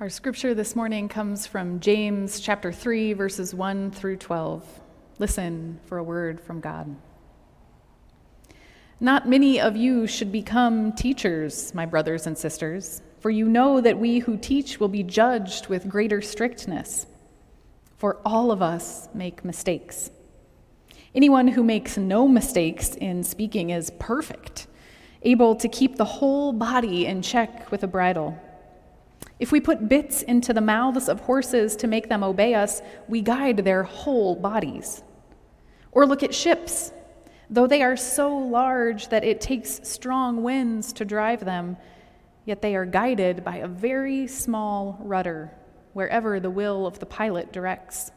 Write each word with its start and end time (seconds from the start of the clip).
Our 0.00 0.08
scripture 0.08 0.54
this 0.54 0.76
morning 0.76 1.08
comes 1.08 1.48
from 1.48 1.80
James 1.80 2.38
chapter 2.38 2.70
3, 2.70 3.14
verses 3.14 3.52
1 3.52 3.90
through 3.90 4.18
12. 4.18 4.64
Listen 5.18 5.80
for 5.86 5.98
a 5.98 6.04
word 6.04 6.40
from 6.40 6.60
God. 6.60 6.94
Not 9.00 9.28
many 9.28 9.60
of 9.60 9.76
you 9.76 10.06
should 10.06 10.30
become 10.30 10.92
teachers, 10.92 11.74
my 11.74 11.84
brothers 11.84 12.28
and 12.28 12.38
sisters, 12.38 13.02
for 13.18 13.30
you 13.30 13.48
know 13.48 13.80
that 13.80 13.98
we 13.98 14.20
who 14.20 14.36
teach 14.36 14.78
will 14.78 14.86
be 14.86 15.02
judged 15.02 15.66
with 15.66 15.88
greater 15.88 16.22
strictness. 16.22 17.04
For 17.96 18.20
all 18.24 18.52
of 18.52 18.62
us 18.62 19.08
make 19.14 19.44
mistakes. 19.44 20.12
Anyone 21.12 21.48
who 21.48 21.64
makes 21.64 21.98
no 21.98 22.28
mistakes 22.28 22.90
in 22.94 23.24
speaking 23.24 23.70
is 23.70 23.90
perfect, 23.98 24.68
able 25.22 25.56
to 25.56 25.68
keep 25.68 25.96
the 25.96 26.04
whole 26.04 26.52
body 26.52 27.06
in 27.06 27.20
check 27.20 27.72
with 27.72 27.82
a 27.82 27.88
bridle. 27.88 28.40
If 29.38 29.52
we 29.52 29.60
put 29.60 29.88
bits 29.88 30.22
into 30.22 30.52
the 30.52 30.60
mouths 30.60 31.08
of 31.08 31.20
horses 31.20 31.76
to 31.76 31.86
make 31.86 32.08
them 32.08 32.24
obey 32.24 32.54
us, 32.54 32.82
we 33.06 33.22
guide 33.22 33.58
their 33.58 33.84
whole 33.84 34.34
bodies. 34.34 35.02
Or 35.92 36.06
look 36.06 36.22
at 36.22 36.34
ships. 36.34 36.92
Though 37.50 37.66
they 37.66 37.82
are 37.82 37.96
so 37.96 38.36
large 38.36 39.08
that 39.08 39.24
it 39.24 39.40
takes 39.40 39.80
strong 39.88 40.42
winds 40.42 40.92
to 40.94 41.04
drive 41.04 41.44
them, 41.44 41.76
yet 42.44 42.62
they 42.62 42.74
are 42.74 42.84
guided 42.84 43.44
by 43.44 43.56
a 43.56 43.68
very 43.68 44.26
small 44.26 44.98
rudder 45.00 45.52
wherever 45.92 46.40
the 46.40 46.50
will 46.50 46.86
of 46.86 46.98
the 46.98 47.06
pilot 47.06 47.52
directs. 47.52 48.10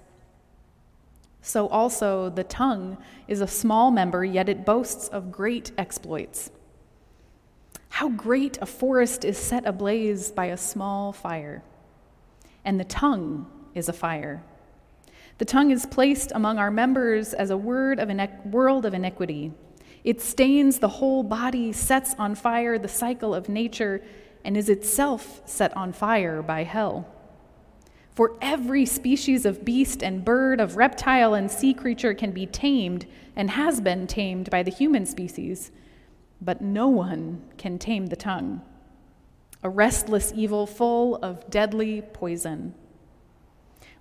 So 1.41 1.67
also 1.67 2.29
the 2.29 2.43
tongue 2.43 2.97
is 3.27 3.41
a 3.41 3.47
small 3.47 3.89
member, 3.89 4.23
yet 4.23 4.49
it 4.49 4.65
boasts 4.65 5.07
of 5.07 5.31
great 5.31 5.71
exploits. 5.77 6.51
How 7.91 8.07
great 8.07 8.57
a 8.61 8.65
forest 8.65 9.25
is 9.25 9.37
set 9.37 9.65
ablaze 9.65 10.31
by 10.31 10.45
a 10.45 10.57
small 10.57 11.11
fire. 11.11 11.61
And 12.63 12.79
the 12.79 12.85
tongue 12.85 13.45
is 13.75 13.89
a 13.89 13.93
fire. 13.93 14.41
The 15.39 15.45
tongue 15.45 15.71
is 15.71 15.85
placed 15.85 16.31
among 16.33 16.57
our 16.57 16.71
members 16.71 17.33
as 17.33 17.49
a 17.49 17.57
word 17.57 17.99
of 17.99 18.07
iniqu- 18.07 18.45
world 18.45 18.85
of 18.85 18.93
iniquity. 18.93 19.51
It 20.05 20.21
stains 20.21 20.79
the 20.79 20.87
whole 20.87 21.21
body, 21.21 21.73
sets 21.73 22.15
on 22.17 22.33
fire 22.33 22.79
the 22.79 22.87
cycle 22.87 23.35
of 23.35 23.49
nature, 23.49 24.01
and 24.45 24.55
is 24.55 24.69
itself 24.69 25.41
set 25.45 25.75
on 25.75 25.91
fire 25.91 26.41
by 26.41 26.63
hell. 26.63 27.05
For 28.15 28.37
every 28.41 28.85
species 28.85 29.45
of 29.45 29.65
beast 29.65 30.01
and 30.01 30.23
bird, 30.23 30.61
of 30.61 30.77
reptile 30.77 31.33
and 31.33 31.51
sea 31.51 31.73
creature 31.73 32.13
can 32.13 32.31
be 32.31 32.45
tamed 32.45 33.05
and 33.35 33.51
has 33.51 33.81
been 33.81 34.07
tamed 34.07 34.49
by 34.49 34.63
the 34.63 34.71
human 34.71 35.05
species 35.05 35.71
but 36.41 36.61
no 36.61 36.87
one 36.87 37.41
can 37.57 37.77
tame 37.77 38.07
the 38.07 38.15
tongue. 38.15 38.61
A 39.63 39.69
restless 39.69 40.33
evil 40.35 40.65
full 40.65 41.17
of 41.17 41.49
deadly 41.49 42.01
poison. 42.01 42.73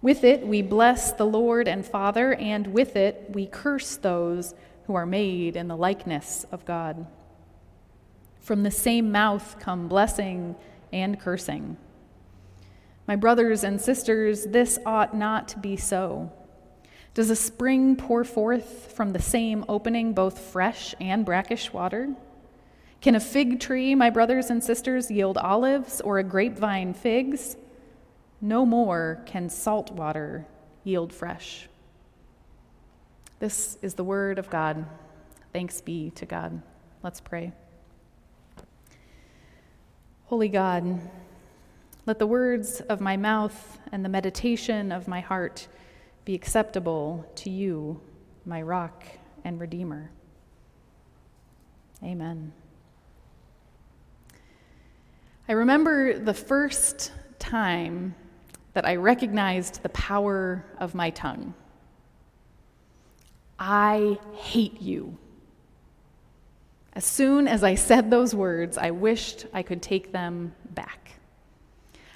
With 0.01 0.25
it 0.25 0.47
we 0.47 0.63
bless 0.63 1.13
the 1.13 1.27
Lord 1.27 1.69
and 1.69 1.85
Father, 1.85 2.33
and 2.35 2.69
with 2.69 2.97
it 2.97 3.27
we 3.29 3.47
curse 3.47 3.97
those 3.97 4.55
who 4.87 4.95
are 4.95 5.05
made 5.05 5.57
in 5.57 5.69
the 5.69 5.77
likeness 5.77 6.47
of 6.51 6.65
God. 6.65 7.07
From 8.41 8.63
the 8.63 8.71
same 8.71 9.13
mouth 9.13 9.57
come 9.61 9.87
blessing 9.87 10.57
and 10.93 11.21
cursing. 11.21 11.77
My 13.07 13.17
brothers 13.17 13.63
and 13.63 13.79
sisters, 13.79 14.47
this 14.47 14.79
ought 14.87 15.15
not 15.15 15.49
to 15.49 15.59
be 15.59 15.77
so. 15.77 16.33
Does 17.13 17.29
a 17.29 17.37
spring 17.37 17.97
pour 17.97 18.25
forth 18.25 18.93
from 18.93 19.11
the 19.11 19.21
same 19.21 19.65
opening 19.69 20.15
both 20.15 20.39
fresh 20.39 20.95
and 21.01 21.27
brackish 21.27 21.73
water? 21.73 22.15
Can 23.01 23.15
a 23.15 23.21
fig 23.21 23.61
tree, 23.61 23.95
my 23.95 24.11
brothers 24.11 24.51
and 24.51 24.63
sisters, 24.63 25.11
yield 25.11 25.39
olives 25.39 26.01
or 26.03 26.19
a 26.19 26.25
grapevine 26.25 26.93
figs? 26.93 27.57
No 28.41 28.67
more 28.67 29.23
can 29.27 29.49
salt 29.49 29.91
water 29.91 30.47
yield 30.85 31.13
fresh. 31.13 31.69
This 33.39 33.79
is 33.81 33.95
the 33.95 34.05
word 34.05 34.39
of 34.39 34.51
God. 34.51 34.85
Thanks 35.53 35.81
be 35.81 36.11
to 36.11 36.27
God. 36.27 36.61
Let's 37.03 37.21
pray. 37.21 37.53
Holy 40.27 40.49
God, 40.49 41.01
let 42.07 42.19
the 42.19 42.27
words 42.27 42.81
of 42.83 43.01
my 43.01 43.17
mouth 43.17 43.79
and 43.93 44.05
the 44.05 44.09
meditation 44.09 44.93
of 44.93 45.09
my 45.09 45.21
heart 45.21 45.69
be 46.25 46.35
acceptable 46.35 47.27
to 47.37 47.51
you, 47.51 48.01
my 48.45 48.61
rock 48.61 49.05
and 49.43 49.59
redeemer. 49.59 50.11
Amen. 52.05 52.53
I 55.51 55.55
remember 55.55 56.17
the 56.17 56.33
first 56.33 57.11
time 57.41 58.15
that 58.73 58.87
I 58.87 58.95
recognized 58.95 59.83
the 59.83 59.89
power 59.89 60.65
of 60.79 60.95
my 60.95 61.11
tongue. 61.11 61.55
I 63.59 64.17
hate 64.35 64.81
you. 64.81 65.19
As 66.93 67.05
soon 67.05 67.49
as 67.49 67.65
I 67.65 67.75
said 67.75 68.13
those 68.13 68.33
words, 68.33 68.79
I 68.79 68.93
wished 68.93 69.47
I 69.53 69.65
could 69.65 69.83
take 69.83 70.13
them 70.13 70.55
back. 70.67 71.15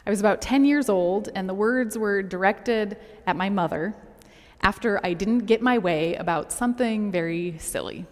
I 0.06 0.10
was 0.10 0.20
about 0.20 0.40
10 0.40 0.64
years 0.64 0.88
old, 0.88 1.28
and 1.34 1.48
the 1.48 1.54
words 1.54 1.98
were 1.98 2.22
directed 2.22 2.98
at 3.26 3.34
my 3.34 3.50
mother 3.50 3.96
after 4.60 5.04
I 5.04 5.12
didn't 5.12 5.46
get 5.46 5.60
my 5.60 5.78
way 5.78 6.14
about 6.14 6.52
something 6.52 7.10
very 7.10 7.58
silly. 7.58 8.06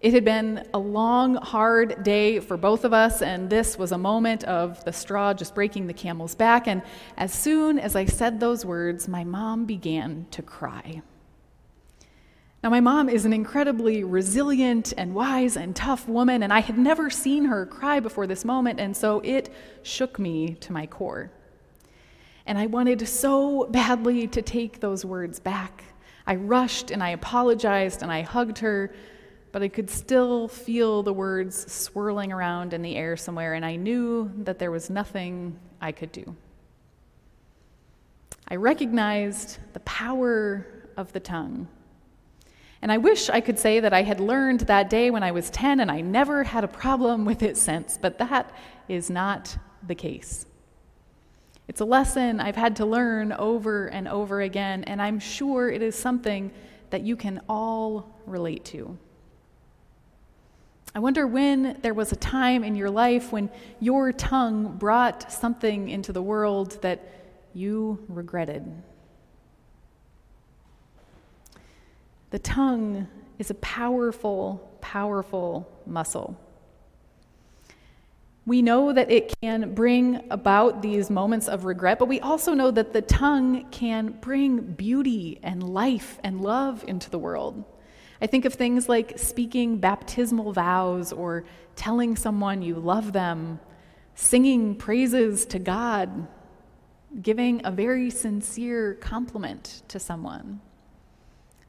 It 0.00 0.14
had 0.14 0.24
been 0.24 0.64
a 0.72 0.78
long, 0.78 1.34
hard 1.34 2.04
day 2.04 2.38
for 2.38 2.56
both 2.56 2.84
of 2.84 2.92
us, 2.92 3.20
and 3.20 3.50
this 3.50 3.76
was 3.76 3.90
a 3.90 3.98
moment 3.98 4.44
of 4.44 4.84
the 4.84 4.92
straw 4.92 5.34
just 5.34 5.56
breaking 5.56 5.88
the 5.88 5.92
camel's 5.92 6.36
back. 6.36 6.68
And 6.68 6.82
as 7.16 7.34
soon 7.34 7.80
as 7.80 7.96
I 7.96 8.04
said 8.04 8.38
those 8.38 8.64
words, 8.64 9.08
my 9.08 9.24
mom 9.24 9.64
began 9.64 10.26
to 10.30 10.40
cry. 10.40 11.02
Now, 12.62 12.70
my 12.70 12.78
mom 12.78 13.08
is 13.08 13.24
an 13.24 13.32
incredibly 13.32 14.04
resilient 14.04 14.92
and 14.96 15.16
wise 15.16 15.56
and 15.56 15.74
tough 15.74 16.08
woman, 16.08 16.44
and 16.44 16.52
I 16.52 16.60
had 16.60 16.78
never 16.78 17.10
seen 17.10 17.46
her 17.46 17.66
cry 17.66 17.98
before 17.98 18.28
this 18.28 18.44
moment, 18.44 18.78
and 18.78 18.96
so 18.96 19.20
it 19.24 19.52
shook 19.82 20.20
me 20.20 20.54
to 20.60 20.72
my 20.72 20.86
core. 20.86 21.32
And 22.46 22.56
I 22.56 22.66
wanted 22.66 23.06
so 23.08 23.66
badly 23.66 24.28
to 24.28 24.42
take 24.42 24.78
those 24.78 25.04
words 25.04 25.40
back. 25.40 25.82
I 26.24 26.36
rushed 26.36 26.90
and 26.90 27.02
I 27.02 27.10
apologized 27.10 28.02
and 28.02 28.12
I 28.12 28.22
hugged 28.22 28.58
her 28.58 28.92
but 29.52 29.62
I 29.62 29.68
could 29.68 29.90
still 29.90 30.48
feel 30.48 31.02
the 31.02 31.12
words 31.12 31.72
swirling 31.72 32.32
around 32.32 32.72
in 32.72 32.82
the 32.82 32.96
air 32.96 33.16
somewhere, 33.16 33.54
and 33.54 33.64
I 33.64 33.76
knew 33.76 34.30
that 34.44 34.58
there 34.58 34.70
was 34.70 34.90
nothing 34.90 35.58
I 35.80 35.92
could 35.92 36.12
do. 36.12 36.36
I 38.48 38.56
recognized 38.56 39.58
the 39.72 39.80
power 39.80 40.66
of 40.96 41.12
the 41.12 41.20
tongue. 41.20 41.68
And 42.80 42.92
I 42.92 42.98
wish 42.98 43.28
I 43.28 43.40
could 43.40 43.58
say 43.58 43.80
that 43.80 43.92
I 43.92 44.02
had 44.02 44.20
learned 44.20 44.60
that 44.60 44.88
day 44.88 45.10
when 45.10 45.22
I 45.22 45.32
was 45.32 45.50
10 45.50 45.80
and 45.80 45.90
I 45.90 46.00
never 46.00 46.44
had 46.44 46.64
a 46.64 46.68
problem 46.68 47.24
with 47.24 47.42
it 47.42 47.56
since, 47.56 47.98
but 48.00 48.18
that 48.18 48.52
is 48.88 49.10
not 49.10 49.56
the 49.86 49.94
case. 49.94 50.46
It's 51.66 51.80
a 51.80 51.84
lesson 51.84 52.40
I've 52.40 52.56
had 52.56 52.76
to 52.76 52.86
learn 52.86 53.32
over 53.32 53.88
and 53.88 54.08
over 54.08 54.40
again, 54.40 54.84
and 54.84 55.02
I'm 55.02 55.18
sure 55.18 55.68
it 55.68 55.82
is 55.82 55.94
something 55.94 56.50
that 56.90 57.02
you 57.02 57.16
can 57.16 57.42
all 57.48 58.18
relate 58.24 58.64
to. 58.66 58.96
I 60.94 61.00
wonder 61.00 61.26
when 61.26 61.78
there 61.82 61.94
was 61.94 62.12
a 62.12 62.16
time 62.16 62.64
in 62.64 62.74
your 62.74 62.90
life 62.90 63.30
when 63.30 63.50
your 63.78 64.12
tongue 64.12 64.76
brought 64.78 65.30
something 65.30 65.88
into 65.88 66.12
the 66.12 66.22
world 66.22 66.80
that 66.82 67.00
you 67.52 68.04
regretted. 68.08 68.64
The 72.30 72.38
tongue 72.38 73.08
is 73.38 73.50
a 73.50 73.54
powerful, 73.54 74.78
powerful 74.80 75.70
muscle. 75.86 76.38
We 78.46 78.62
know 78.62 78.92
that 78.94 79.10
it 79.10 79.34
can 79.42 79.74
bring 79.74 80.26
about 80.30 80.80
these 80.80 81.10
moments 81.10 81.48
of 81.48 81.66
regret, 81.66 81.98
but 81.98 82.08
we 82.08 82.18
also 82.20 82.54
know 82.54 82.70
that 82.70 82.94
the 82.94 83.02
tongue 83.02 83.68
can 83.70 84.18
bring 84.22 84.60
beauty 84.60 85.38
and 85.42 85.62
life 85.62 86.18
and 86.24 86.40
love 86.40 86.82
into 86.88 87.10
the 87.10 87.18
world. 87.18 87.62
I 88.20 88.26
think 88.26 88.44
of 88.44 88.54
things 88.54 88.88
like 88.88 89.18
speaking 89.18 89.78
baptismal 89.78 90.52
vows 90.52 91.12
or 91.12 91.44
telling 91.76 92.16
someone 92.16 92.62
you 92.62 92.74
love 92.74 93.12
them, 93.12 93.60
singing 94.14 94.74
praises 94.74 95.46
to 95.46 95.58
God, 95.58 96.26
giving 97.22 97.60
a 97.64 97.70
very 97.70 98.10
sincere 98.10 98.94
compliment 98.94 99.82
to 99.88 100.00
someone. 100.00 100.60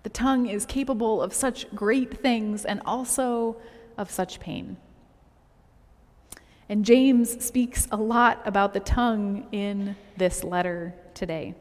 The 0.03 0.09
tongue 0.09 0.47
is 0.47 0.65
capable 0.65 1.21
of 1.21 1.33
such 1.33 1.73
great 1.75 2.17
things 2.19 2.65
and 2.65 2.81
also 2.85 3.57
of 3.97 4.09
such 4.09 4.39
pain. 4.39 4.77
And 6.67 6.85
James 6.85 7.43
speaks 7.43 7.87
a 7.91 7.97
lot 7.97 8.41
about 8.45 8.73
the 8.73 8.79
tongue 8.79 9.47
in 9.51 9.95
this 10.17 10.43
letter 10.43 10.93
today. 11.13 11.55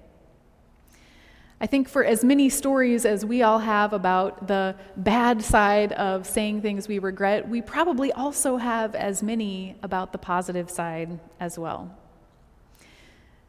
I 1.60 1.66
think 1.66 1.88
for 1.88 2.04
as 2.04 2.22
many 2.22 2.48
stories 2.48 3.04
as 3.04 3.24
we 3.24 3.42
all 3.42 3.58
have 3.58 3.92
about 3.92 4.46
the 4.46 4.76
bad 4.96 5.42
side 5.42 5.92
of 5.92 6.24
saying 6.24 6.62
things 6.62 6.86
we 6.86 7.00
regret, 7.00 7.48
we 7.48 7.62
probably 7.62 8.12
also 8.12 8.58
have 8.58 8.94
as 8.94 9.24
many 9.24 9.76
about 9.82 10.12
the 10.12 10.18
positive 10.18 10.70
side 10.70 11.18
as 11.40 11.58
well. 11.58 11.96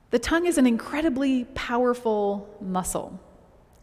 The 0.09 0.17
tongue 0.17 0.47
is 0.47 0.57
an 0.57 0.65
incredibly 0.65 1.43
powerful 1.53 2.49
muscle. 2.59 3.19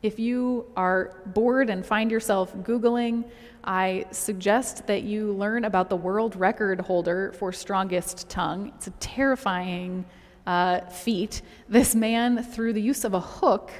If 0.02 0.18
you 0.18 0.66
are 0.76 1.16
bored 1.26 1.70
and 1.70 1.86
find 1.86 2.10
yourself 2.10 2.52
Googling, 2.56 3.24
I 3.62 4.06
suggest 4.10 4.88
that 4.88 5.04
you 5.04 5.32
learn 5.34 5.64
about 5.64 5.88
the 5.88 5.96
world 5.96 6.34
record 6.34 6.80
holder 6.80 7.32
for 7.38 7.52
strongest 7.52 8.28
tongue. 8.28 8.72
It's 8.76 8.88
a 8.88 8.92
terrifying 8.98 10.04
uh, 10.48 10.80
feat. 10.80 11.42
This 11.68 11.94
man, 11.94 12.42
through 12.42 12.72
the 12.72 12.82
use 12.82 13.04
of 13.04 13.14
a 13.14 13.20
hook, 13.20 13.70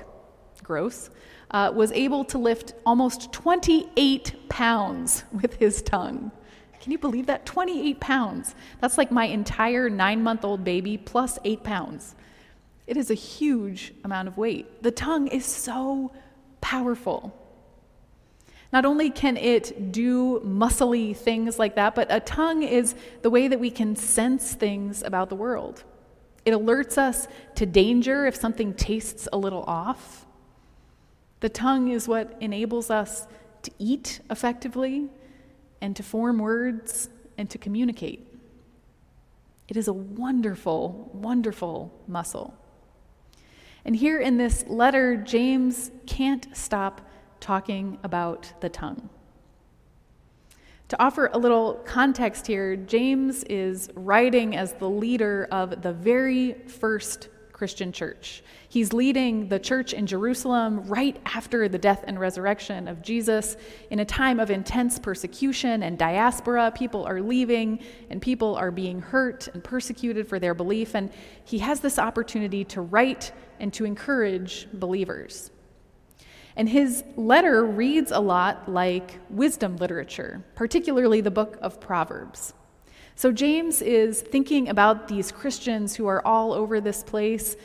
gross, 0.67 1.11
uh, 1.53 1.73
was 1.75 1.93
able 1.93 2.25
to 2.25 2.39
lift 2.39 2.75
almost 2.85 3.33
28 3.33 4.49
pounds 4.49 5.25
with 5.33 5.55
his 5.55 5.81
tongue. 5.83 6.33
Can 6.81 6.93
you 6.93 6.99
believe 6.99 7.27
that? 7.27 7.47
28 7.47 8.01
pounds. 8.01 8.55
That's 8.81 8.99
like 8.99 9.11
my 9.11 9.27
entire 9.27 9.89
nine 9.89 10.23
month 10.23 10.45
old 10.45 10.65
baby 10.65 10.97
plus 10.97 11.39
eight 11.45 11.63
pounds. 11.63 12.15
It 12.87 12.97
is 12.97 13.11
a 13.11 13.15
huge 13.15 13.93
amount 14.05 14.29
of 14.29 14.37
weight. 14.37 14.83
The 14.83 14.93
tongue 14.93 15.27
is 15.29 15.45
so 15.45 16.13
powerful. 16.61 17.35
Not 18.73 18.85
only 18.85 19.11
can 19.11 19.37
it 19.37 19.93
do 19.93 20.41
muscly 20.45 21.17
things 21.17 21.59
like 21.59 21.77
that, 21.77 21.95
but 21.95 22.09
a 22.11 22.21
tongue 22.21 22.63
is 22.63 22.95
the 23.23 23.31
way 23.31 23.49
that 23.49 23.61
we 23.61 23.71
can 23.71 23.97
sense 23.97 24.55
things 24.55 25.03
about 25.03 25.29
the 25.29 25.37
world. 25.37 25.85
It 26.45 26.53
alerts 26.53 26.99
us 26.99 27.27
to 27.57 27.67
danger 27.67 28.27
if 28.27 28.37
something 28.37 28.75
tastes 28.75 29.29
a 29.33 29.37
little 29.37 29.65
off. 29.65 30.26
The 31.47 31.51
tongue 31.51 31.91
is 31.91 32.09
what 32.09 32.37
enables 32.41 32.91
us 32.91 33.29
to 33.63 33.71
eat 33.79 34.19
effectively 34.31 35.09
and 35.81 35.95
to 35.95 36.03
form 36.03 36.41
words 36.41 37.09
and 37.39 37.49
to 37.51 37.57
communicate. 37.57 38.27
It 39.69 39.77
is 39.77 39.87
a 39.87 39.93
wonderful, 39.93 41.09
wonderful 41.13 41.93
muscle. 42.09 42.53
And 43.85 43.95
here 43.95 44.19
in 44.19 44.39
this 44.39 44.65
letter, 44.67 45.17
James 45.17 45.93
can't 46.05 46.49
stop 46.53 47.01
talking 47.39 48.01
about 48.03 48.53
the 48.61 48.69
tongue. 48.69 49.09
To 50.89 51.01
offer 51.01 51.31
a 51.33 51.39
little 51.39 51.75
context 51.87 52.49
here, 52.49 52.75
James 52.75 53.45
is 53.45 53.89
writing 53.95 54.57
as 54.57 54.73
the 54.73 54.91
leader 54.91 55.47
of 55.53 55.81
the 55.83 55.93
very 55.93 56.55
first 56.67 57.29
Christian 57.57 57.91
church. 57.91 58.45
He's 58.69 58.93
leading 58.93 59.49
the 59.49 59.59
church 59.59 59.95
in 59.95 60.07
Jerusalem 60.07 60.87
right 60.87 61.19
after 61.25 61.71
the 61.71 61.79
death 61.79 62.05
and 62.07 62.21
resurrection 62.21 62.87
of 62.87 63.01
Jesus 63.01 63.57
in 63.89 64.01
a 64.01 64.05
time 64.05 64.39
of 64.39 64.51
intense 64.51 64.99
persecution 64.99 65.83
and 65.83 65.97
diaspora. 65.97 66.71
People 66.77 67.07
are 67.07 67.23
leaving 67.23 67.79
and 68.11 68.21
people 68.21 68.57
are 68.57 68.71
being 68.71 69.01
hurt 69.01 69.49
and 69.49 69.65
persecuted 69.65 70.29
for 70.29 70.39
their 70.39 70.53
belief. 70.53 70.95
And 70.95 71.11
he 71.47 71.59
has 71.61 71.81
this 71.81 71.99
opportunity 71.99 72.63
to 72.65 72.83
write 72.83 73.33
and 73.59 73.73
to 73.73 73.87
encourage 73.87 74.69
believers. 74.75 75.51
And 76.57 76.69
his 76.69 77.05
letter 77.17 77.65
reads 77.65 78.13
a 78.13 78.21
lot 78.21 78.71
like 78.71 79.19
wisdom 79.31 79.79
literature, 79.79 80.45
particularly 80.57 81.23
the 81.23 81.31
book 81.31 81.57
of 81.63 81.81
Proverbs. 81.81 82.53
So 83.19 83.33
James 83.33 83.81
is 83.81 84.21
thinking 84.21 84.69
about 84.69 85.09
these 85.09 85.33
Christians 85.33 85.97
who 85.97 86.07
are 86.07 86.25
all 86.27 86.53
over 86.53 86.83
this 86.83 87.03
place, 87.03 87.57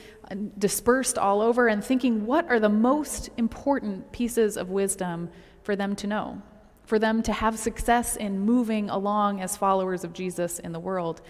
dispersed 0.58 1.18
all 1.18 1.42
over, 1.42 1.68
and 1.68 1.84
thinking 1.84 2.26
what 2.26 2.50
are 2.50 2.60
the 2.60 2.70
most 2.70 3.30
important 3.36 4.14
pieces 4.14 4.56
of 4.56 4.70
wisdom 4.70 5.30
for 5.62 5.76
them 5.76 5.94
to 5.98 6.08
know, 6.08 6.42
for 6.86 7.00
them 7.00 7.22
to 7.24 7.34
have 7.34 7.60
success 7.60 8.16
in 8.16 8.40
moving 8.40 8.90
along 8.90 9.42
as 9.42 9.58
followers 9.58 10.06
of 10.06 10.14
Jesus 10.14 10.58
in 10.58 10.72
the 10.72 10.80
world. 10.80 11.22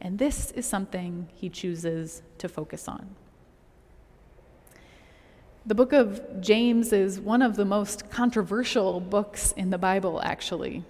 And 0.00 0.20
this 0.20 0.52
is 0.52 0.66
something 0.66 1.28
he 1.34 1.48
chooses 1.48 2.22
to 2.38 2.48
focus 2.48 2.86
on. 2.86 3.16
The 5.66 5.74
book 5.74 5.92
of 5.92 6.40
James 6.40 6.92
is 6.92 7.18
one 7.18 7.42
of 7.42 7.56
the 7.56 7.64
most 7.64 8.08
controversial 8.08 9.00
books 9.00 9.50
in 9.56 9.70
the 9.70 9.78
Bible, 9.78 10.20
actually. 10.22 10.84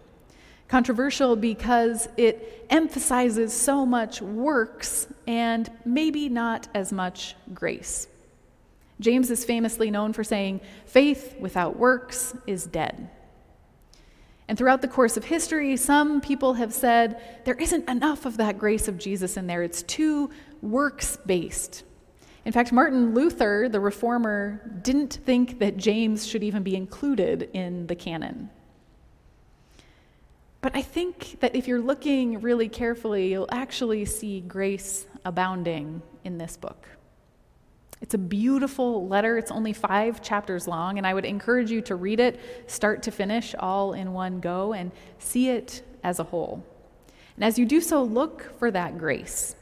Controversial 0.69 1.37
because 1.37 2.09
it 2.17 2.67
emphasizes 2.71 3.53
so 3.53 3.85
much 3.85 4.21
works 4.23 5.07
and 5.27 5.71
maybe 5.85 6.29
not 6.29 6.69
as 6.75 6.93
much 6.93 7.37
grace. 7.53 8.09
James 9.01 9.31
is 9.31 9.45
famously 9.45 9.91
known 9.91 10.13
for 10.13 10.25
saying, 10.25 10.61
faith 10.87 11.37
without 11.39 11.77
works 11.77 12.35
is 12.47 12.67
dead. 12.67 13.11
And 14.47 14.59
throughout 14.59 14.83
the 14.83 14.89
course 14.89 15.17
of 15.17 15.25
history, 15.25 15.77
some 15.77 16.21
people 16.21 16.55
have 16.55 16.73
said 16.73 17.21
there 17.45 17.55
isn't 17.55 17.89
enough 17.89 18.27
of 18.27 18.37
that 18.37 18.59
grace 18.59 18.89
of 18.89 18.99
Jesus 18.99 19.37
in 19.37 19.47
there. 19.47 19.63
It's 19.63 19.83
too 19.83 20.31
works 20.61 21.19
based. 21.25 21.85
In 22.45 22.53
fact, 22.53 22.73
Martin 22.73 23.15
Luther, 23.15 23.69
the 23.71 23.81
reformer, 23.81 24.61
didn't 24.83 25.15
think 25.25 25.59
that 25.61 25.79
James 25.79 26.27
should 26.27 26.45
even 26.45 26.63
be 26.63 26.77
included 26.77 27.49
in 27.55 27.87
the 27.87 27.95
canon. 27.95 28.51
But 30.65 30.75
I 30.75 30.81
think 30.81 31.41
that 31.41 31.55
if 31.55 31.69
you're 31.69 31.79
looking 31.79 32.41
really 32.41 32.71
carefully, 32.71 33.31
you'll 33.33 33.51
actually 33.51 34.07
see 34.07 34.41
grace 34.41 35.07
abounding 35.23 36.01
in 36.25 36.39
this 36.39 36.57
book. 36.57 36.89
It's 38.01 38.15
a 38.15 38.19
beautiful 38.19 39.07
letter. 39.07 39.37
It's 39.37 39.51
only 39.51 39.75
five 39.75 40.23
chapters 40.23 40.67
long, 40.67 40.97
and 40.97 41.07
I 41.07 41.13
would 41.13 41.27
encourage 41.27 41.71
you 41.71 41.83
to 41.83 41.97
read 41.97 42.19
it 42.19 42.41
start 42.67 43.03
to 43.03 43.11
finish 43.11 43.55
all 43.59 43.93
in 43.93 44.15
one 44.15 44.41
go 44.41 44.73
and 44.73 44.91
see 45.19 45.51
it 45.51 45.83
as 46.03 46.19
a 46.19 46.25
whole. 46.25 46.65
And 47.37 47.45
as 47.45 47.59
you 47.59 47.67
do 47.67 47.83
so, 47.83 48.03
look 48.03 48.59
for 48.59 48.71
that 48.71 48.97
grace. 48.97 49.57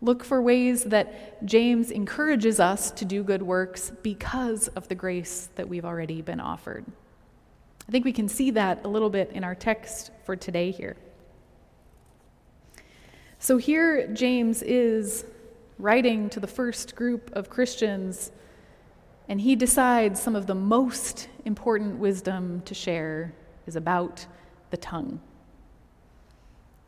Look 0.00 0.24
for 0.24 0.40
ways 0.40 0.84
that 0.84 1.44
James 1.44 1.90
encourages 1.90 2.58
us 2.58 2.90
to 2.92 3.04
do 3.04 3.22
good 3.22 3.42
works 3.42 3.92
because 4.02 4.68
of 4.68 4.88
the 4.88 4.94
grace 4.94 5.50
that 5.56 5.68
we've 5.68 5.84
already 5.84 6.22
been 6.22 6.40
offered. 6.40 6.86
I 7.88 7.92
think 7.92 8.04
we 8.04 8.12
can 8.12 8.28
see 8.28 8.50
that 8.52 8.84
a 8.84 8.88
little 8.88 9.10
bit 9.10 9.30
in 9.32 9.44
our 9.44 9.54
text 9.54 10.10
for 10.24 10.34
today 10.34 10.70
here. 10.70 10.96
So 13.38 13.58
here, 13.58 14.08
James 14.08 14.62
is 14.62 15.24
writing 15.78 16.28
to 16.30 16.40
the 16.40 16.46
first 16.46 16.96
group 16.96 17.30
of 17.34 17.48
Christians, 17.48 18.32
and 19.28 19.40
he 19.40 19.54
decides 19.54 20.20
some 20.20 20.34
of 20.34 20.46
the 20.46 20.54
most 20.54 21.28
important 21.44 21.98
wisdom 21.98 22.62
to 22.62 22.74
share 22.74 23.34
is 23.66 23.76
about 23.76 24.26
the 24.70 24.76
tongue. 24.76 25.20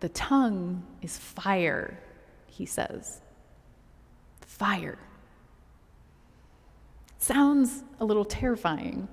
The 0.00 0.08
tongue 0.08 0.84
is 1.02 1.16
fire, 1.16 1.98
he 2.46 2.66
says. 2.66 3.20
Fire. 4.40 4.98
Sounds 7.18 7.84
a 8.00 8.04
little 8.04 8.24
terrifying. 8.24 9.08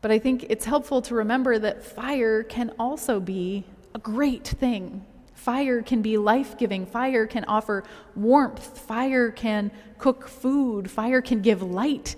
But 0.00 0.10
I 0.10 0.18
think 0.18 0.46
it's 0.48 0.64
helpful 0.64 1.02
to 1.02 1.14
remember 1.14 1.58
that 1.58 1.84
fire 1.84 2.42
can 2.42 2.72
also 2.78 3.20
be 3.20 3.64
a 3.94 3.98
great 3.98 4.46
thing. 4.46 5.04
Fire 5.34 5.82
can 5.82 6.02
be 6.02 6.16
life 6.16 6.58
giving. 6.58 6.86
Fire 6.86 7.26
can 7.26 7.44
offer 7.44 7.84
warmth. 8.14 8.78
Fire 8.78 9.30
can 9.30 9.70
cook 9.98 10.28
food. 10.28 10.90
Fire 10.90 11.20
can 11.20 11.40
give 11.40 11.62
light. 11.62 12.16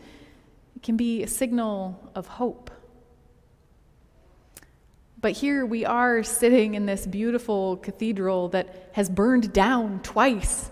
It 0.76 0.82
can 0.82 0.96
be 0.96 1.22
a 1.22 1.28
signal 1.28 2.10
of 2.14 2.26
hope. 2.26 2.70
But 5.20 5.32
here 5.32 5.64
we 5.64 5.84
are 5.84 6.24
sitting 6.24 6.74
in 6.74 6.86
this 6.86 7.06
beautiful 7.06 7.76
cathedral 7.76 8.48
that 8.48 8.90
has 8.92 9.08
burned 9.08 9.52
down 9.52 10.00
twice. 10.02 10.68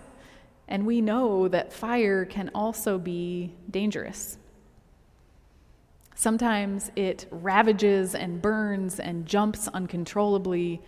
And 0.67 0.85
we 0.85 0.99
know 0.99 1.47
that 1.47 1.71
fire 1.71 2.25
can 2.25 2.51
also 2.53 2.97
be 2.97 3.53
dangerous. 3.69 4.37
Sometimes 6.21 6.91
it 6.95 7.25
ravages 7.31 8.13
and 8.13 8.43
burns 8.43 8.99
and 8.99 9.25
jumps 9.25 9.67
uncontrollably 9.67 10.79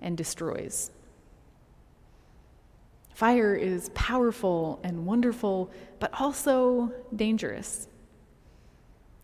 and 0.00 0.16
destroys. 0.16 0.90
Fire 3.14 3.54
is 3.54 3.90
powerful 3.90 4.80
and 4.82 5.06
wonderful, 5.06 5.70
but 6.00 6.10
also 6.18 6.92
dangerous. 7.14 7.86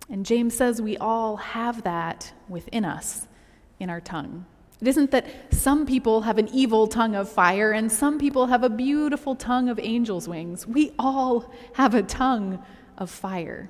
And 0.09 0.25
James 0.25 0.57
says 0.57 0.81
we 0.81 0.99
all 0.99 1.37
have 1.39 1.83
that 1.83 2.33
within 2.49 2.85
us 2.85 3.27
in 3.81 3.91
our 3.91 4.01
tongue. 4.01 4.47
It 4.81 4.87
isn't 4.87 5.11
that 5.11 5.27
some 5.53 5.85
people 5.85 6.21
have 6.21 6.39
an 6.39 6.49
evil 6.53 6.87
tongue 6.87 7.17
of 7.17 7.29
fire 7.29 7.73
and 7.73 7.91
some 7.91 8.21
people 8.21 8.47
have 8.47 8.63
a 8.63 8.71
beautiful 8.71 9.35
tongue 9.35 9.69
of 9.69 9.81
angel's 9.81 10.29
wings. 10.29 10.65
We 10.65 10.93
all 10.97 11.53
have 11.73 11.97
a 11.97 12.05
tongue 12.05 12.65
of 12.99 13.11
fire. 13.11 13.69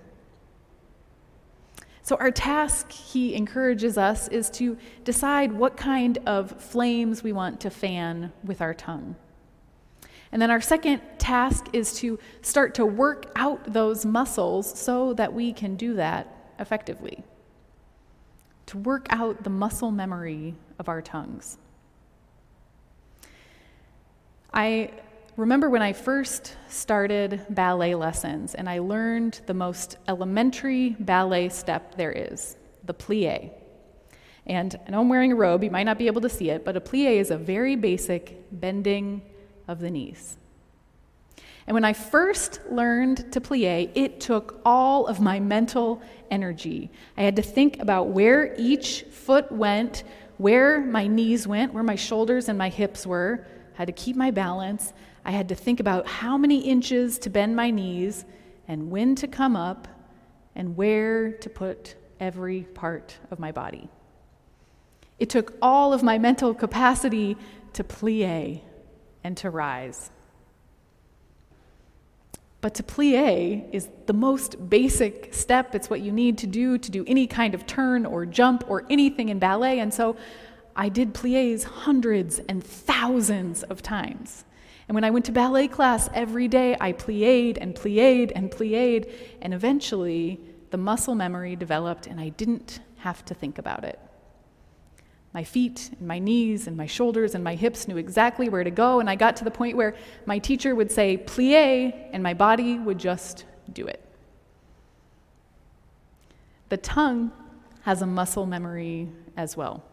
So, 2.07 2.15
our 2.19 2.31
task, 2.31 2.93
he 2.93 3.35
encourages 3.35 3.99
us, 3.99 4.29
is 4.29 4.49
to 4.51 4.79
decide 5.03 5.51
what 5.51 5.77
kind 5.77 6.19
of 6.25 6.53
flames 6.63 7.25
we 7.25 7.33
want 7.33 7.59
to 7.63 7.69
fan 7.69 8.33
with 8.45 8.61
our 8.61 8.75
tongue. 8.75 9.17
And 10.31 10.41
then 10.41 10.49
our 10.49 10.61
second 10.61 11.03
task 11.19 11.67
is 11.73 11.99
to 11.99 12.21
start 12.43 12.77
to 12.77 12.87
work 12.87 13.33
out 13.35 13.73
those 13.73 14.07
muscles 14.07 14.79
so 14.79 15.15
that 15.15 15.33
we 15.33 15.53
can 15.53 15.75
do 15.75 15.95
that 15.95 16.53
effectively. 16.61 17.25
To 18.67 18.79
work 18.79 19.09
out 19.11 19.43
the 19.43 19.51
muscle 19.51 19.91
memory 19.91 20.55
of 20.79 20.89
our 20.89 21.03
tongues. 21.03 21.59
I 24.55 24.93
remember 25.37 25.69
when 25.69 25.83
I 25.83 25.93
first 25.93 26.57
started 26.69 27.45
ballet 27.51 27.95
lessons 27.95 28.55
and 28.55 28.69
I 28.69 28.79
learned 28.79 29.41
the 29.47 29.55
most 29.55 29.99
elementary 30.09 30.97
ballet 30.99 31.51
step 31.51 31.95
there 31.97 32.13
is 32.13 32.57
the 32.85 32.95
plie. 32.95 33.51
And 34.47 34.79
I 34.87 34.91
know 34.91 35.01
I'm 35.01 35.09
wearing 35.09 35.33
a 35.33 35.37
robe, 35.37 35.63
you 35.63 35.71
might 35.71 35.83
not 35.83 35.99
be 35.99 36.07
able 36.07 36.23
to 36.23 36.29
see 36.29 36.51
it, 36.51 36.65
but 36.65 36.77
a 36.77 36.81
plie 36.81 37.17
is 37.17 37.31
a 37.31 37.37
very 37.37 37.77
basic 37.77 38.45
bending 38.51 39.21
of 39.69 39.81
the 39.81 39.91
knees. 39.91 40.39
And 41.67 41.75
when 41.75 41.85
I 41.85 41.93
first 41.93 42.61
learned 42.71 43.33
to 43.33 43.41
plie, 43.41 43.91
it 43.95 44.21
took 44.21 44.61
all 44.65 45.07
of 45.07 45.21
my 45.21 45.41
mental 45.41 46.01
energy. 46.31 46.91
I 47.17 47.23
had 47.23 47.37
to 47.37 47.43
think 47.43 47.81
about 47.81 48.09
where 48.09 48.55
each 48.57 49.03
foot 49.11 49.51
went, 49.51 50.05
where 50.39 50.81
my 50.81 51.09
knees 51.09 51.47
went, 51.47 51.75
where 51.75 51.83
my 51.83 51.97
shoulders 51.97 52.49
and 52.49 52.57
my 52.57 52.69
hips 52.69 53.05
were. 53.05 53.45
I 53.75 53.79
had 53.79 53.87
to 53.89 53.93
keep 53.93 54.17
my 54.17 54.31
balance. 54.31 54.93
I 55.27 55.33
had 55.33 55.49
to 55.49 55.57
think 55.57 55.81
about 55.81 56.07
how 56.07 56.39
many 56.39 56.61
inches 56.61 57.19
to 57.19 57.31
bend 57.31 57.57
my 57.57 57.73
knees 57.73 58.25
and 58.69 58.93
when 58.93 59.17
to 59.17 59.27
come 59.27 59.57
up 59.57 59.89
and 60.55 60.77
where 60.77 61.33
to 61.33 61.51
put 61.51 61.97
every 62.21 62.63
part 62.63 63.19
of 63.33 63.41
my 63.41 63.51
body. 63.51 63.89
It 65.19 65.29
took 65.29 65.55
all 65.61 65.93
of 65.93 66.05
my 66.05 66.19
mental 66.19 66.55
capacity 66.55 67.37
to 67.73 67.83
plie 67.83 68.61
and 69.25 69.37
to 69.39 69.51
rise. 69.51 70.13
But 72.61 72.75
to 72.75 72.85
plie 72.85 73.69
is 73.73 73.89
the 74.07 74.13
most 74.13 74.71
basic 74.71 75.35
step. 75.35 75.75
It's 75.75 75.91
what 75.91 76.03
you 76.03 76.13
need 76.13 76.39
to 76.39 76.47
do 76.47 76.79
to 76.79 76.91
do 76.91 77.05
any 77.05 77.27
kind 77.27 77.53
of 77.53 77.67
turn 77.67 78.07
or 78.07 78.27
jump 78.27 78.63
or 78.69 78.85
anything 78.89 79.31
in 79.31 79.41
ballet. 79.41 79.81
And 79.81 79.93
so 79.93 80.17
I 80.77 80.89
did 80.89 81.15
plies 81.15 81.65
hundreds 81.65 82.39
and 82.49 82.63
thousands 82.63 83.65
of 83.65 83.83
times. 83.83 84.45
And 84.89 84.95
when 84.95 85.05
I 85.05 85.11
went 85.11 85.25
to 85.25 85.33
ballet 85.33 85.69
class 85.69 86.09
every 86.15 86.47
day, 86.49 86.77
I 86.81 86.93
plied 86.93 87.59
and 87.59 87.75
plied 87.75 88.33
and 88.33 88.51
plied. 88.51 89.07
And 89.43 89.53
eventually, 89.53 90.41
the 90.71 90.77
muscle 90.77 91.15
memory 91.15 91.57
developed, 91.57 92.07
and 92.07 92.21
I 92.21 92.29
didn't 92.31 92.81
have 92.99 93.25
to 93.27 93.35
think 93.35 93.59
about 93.59 93.85
it. 93.85 93.99
My 95.33 95.45
feet 95.45 95.91
and 95.99 96.09
my 96.09 96.19
knees 96.19 96.67
and 96.67 96.77
my 96.77 96.87
shoulders 96.87 97.35
and 97.35 97.45
my 97.45 97.57
hips 97.57 97.89
knew 97.89 97.97
exactly 97.97 98.49
where 98.49 98.65
to 98.65 98.71
go, 98.71 99.01
and 99.01 99.11
I 99.11 99.17
got 99.17 99.37
to 99.37 99.45
the 99.45 99.51
point 99.51 99.77
where 99.77 99.95
my 100.25 100.39
teacher 100.39 100.75
would 100.75 100.91
say, 100.91 101.19
plie, 101.19 102.09
and 102.13 102.23
my 102.23 102.33
body 102.33 102.79
would 102.79 102.99
just 102.99 103.45
do 103.73 103.87
it. 103.87 104.03
The 106.69 106.77
tongue 106.77 107.33
has 107.83 108.03
a 108.03 108.07
muscle 108.07 108.47
memory 108.47 109.09
as 109.37 109.57
well. 109.57 109.85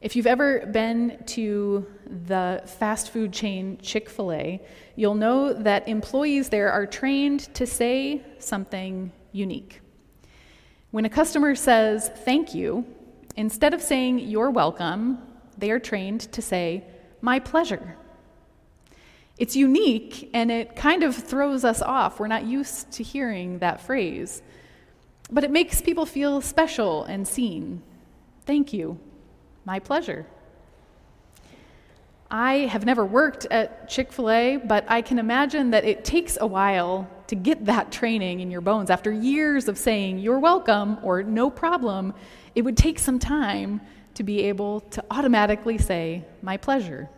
If 0.00 0.14
you've 0.14 0.26
ever 0.26 0.66
been 0.66 1.22
to 1.26 1.86
the 2.26 2.62
fast 2.64 3.10
food 3.10 3.32
chain 3.32 3.78
Chick 3.82 4.08
fil 4.08 4.32
A, 4.32 4.62
you'll 4.96 5.14
know 5.14 5.52
that 5.52 5.88
employees 5.88 6.48
there 6.48 6.70
are 6.70 6.86
trained 6.86 7.52
to 7.54 7.66
say 7.66 8.22
something 8.38 9.10
unique. 9.32 9.80
When 10.90 11.04
a 11.04 11.10
customer 11.10 11.54
says 11.54 12.10
thank 12.24 12.54
you, 12.54 12.86
Instead 13.38 13.72
of 13.72 13.80
saying, 13.80 14.18
You're 14.18 14.50
welcome, 14.50 15.18
they 15.56 15.70
are 15.70 15.78
trained 15.78 16.22
to 16.32 16.42
say, 16.42 16.82
My 17.20 17.38
pleasure. 17.38 17.96
It's 19.38 19.54
unique 19.54 20.28
and 20.34 20.50
it 20.50 20.74
kind 20.74 21.04
of 21.04 21.14
throws 21.14 21.64
us 21.64 21.80
off. 21.80 22.18
We're 22.18 22.26
not 22.26 22.46
used 22.46 22.90
to 22.90 23.04
hearing 23.04 23.60
that 23.60 23.80
phrase. 23.80 24.42
But 25.30 25.44
it 25.44 25.52
makes 25.52 25.80
people 25.80 26.04
feel 26.04 26.40
special 26.40 27.04
and 27.04 27.28
seen. 27.28 27.80
Thank 28.44 28.72
you. 28.72 28.98
My 29.68 29.80
pleasure. 29.80 30.24
I 32.30 32.60
have 32.72 32.86
never 32.86 33.04
worked 33.04 33.44
at 33.50 33.86
Chick 33.90 34.14
fil 34.14 34.30
A, 34.30 34.56
but 34.56 34.86
I 34.88 35.02
can 35.02 35.18
imagine 35.18 35.72
that 35.72 35.84
it 35.84 36.06
takes 36.06 36.38
a 36.40 36.46
while 36.46 37.06
to 37.26 37.34
get 37.34 37.66
that 37.66 37.92
training 37.92 38.40
in 38.40 38.50
your 38.50 38.62
bones. 38.62 38.88
After 38.88 39.12
years 39.12 39.68
of 39.68 39.76
saying, 39.76 40.20
you're 40.20 40.38
welcome 40.38 40.96
or 41.02 41.22
no 41.22 41.50
problem, 41.50 42.14
it 42.54 42.62
would 42.62 42.78
take 42.78 42.98
some 42.98 43.18
time 43.18 43.82
to 44.14 44.22
be 44.22 44.44
able 44.44 44.80
to 44.80 45.04
automatically 45.10 45.76
say, 45.76 46.24
my 46.40 46.56
pleasure. 46.56 47.10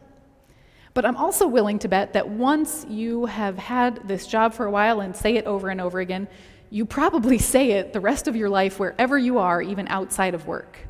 But 0.92 1.04
I'm 1.04 1.16
also 1.16 1.46
willing 1.46 1.78
to 1.78 1.88
bet 1.88 2.14
that 2.14 2.28
once 2.28 2.84
you 2.88 3.26
have 3.26 3.58
had 3.58 4.08
this 4.08 4.26
job 4.26 4.54
for 4.54 4.66
a 4.66 4.72
while 4.72 5.02
and 5.02 5.14
say 5.14 5.36
it 5.36 5.44
over 5.44 5.68
and 5.68 5.80
over 5.80 6.00
again, 6.00 6.26
you 6.68 6.84
probably 6.84 7.38
say 7.38 7.70
it 7.70 7.92
the 7.92 8.00
rest 8.00 8.26
of 8.26 8.34
your 8.34 8.48
life 8.48 8.80
wherever 8.80 9.16
you 9.16 9.38
are, 9.38 9.62
even 9.62 9.86
outside 9.86 10.34
of 10.34 10.48
work. 10.48 10.89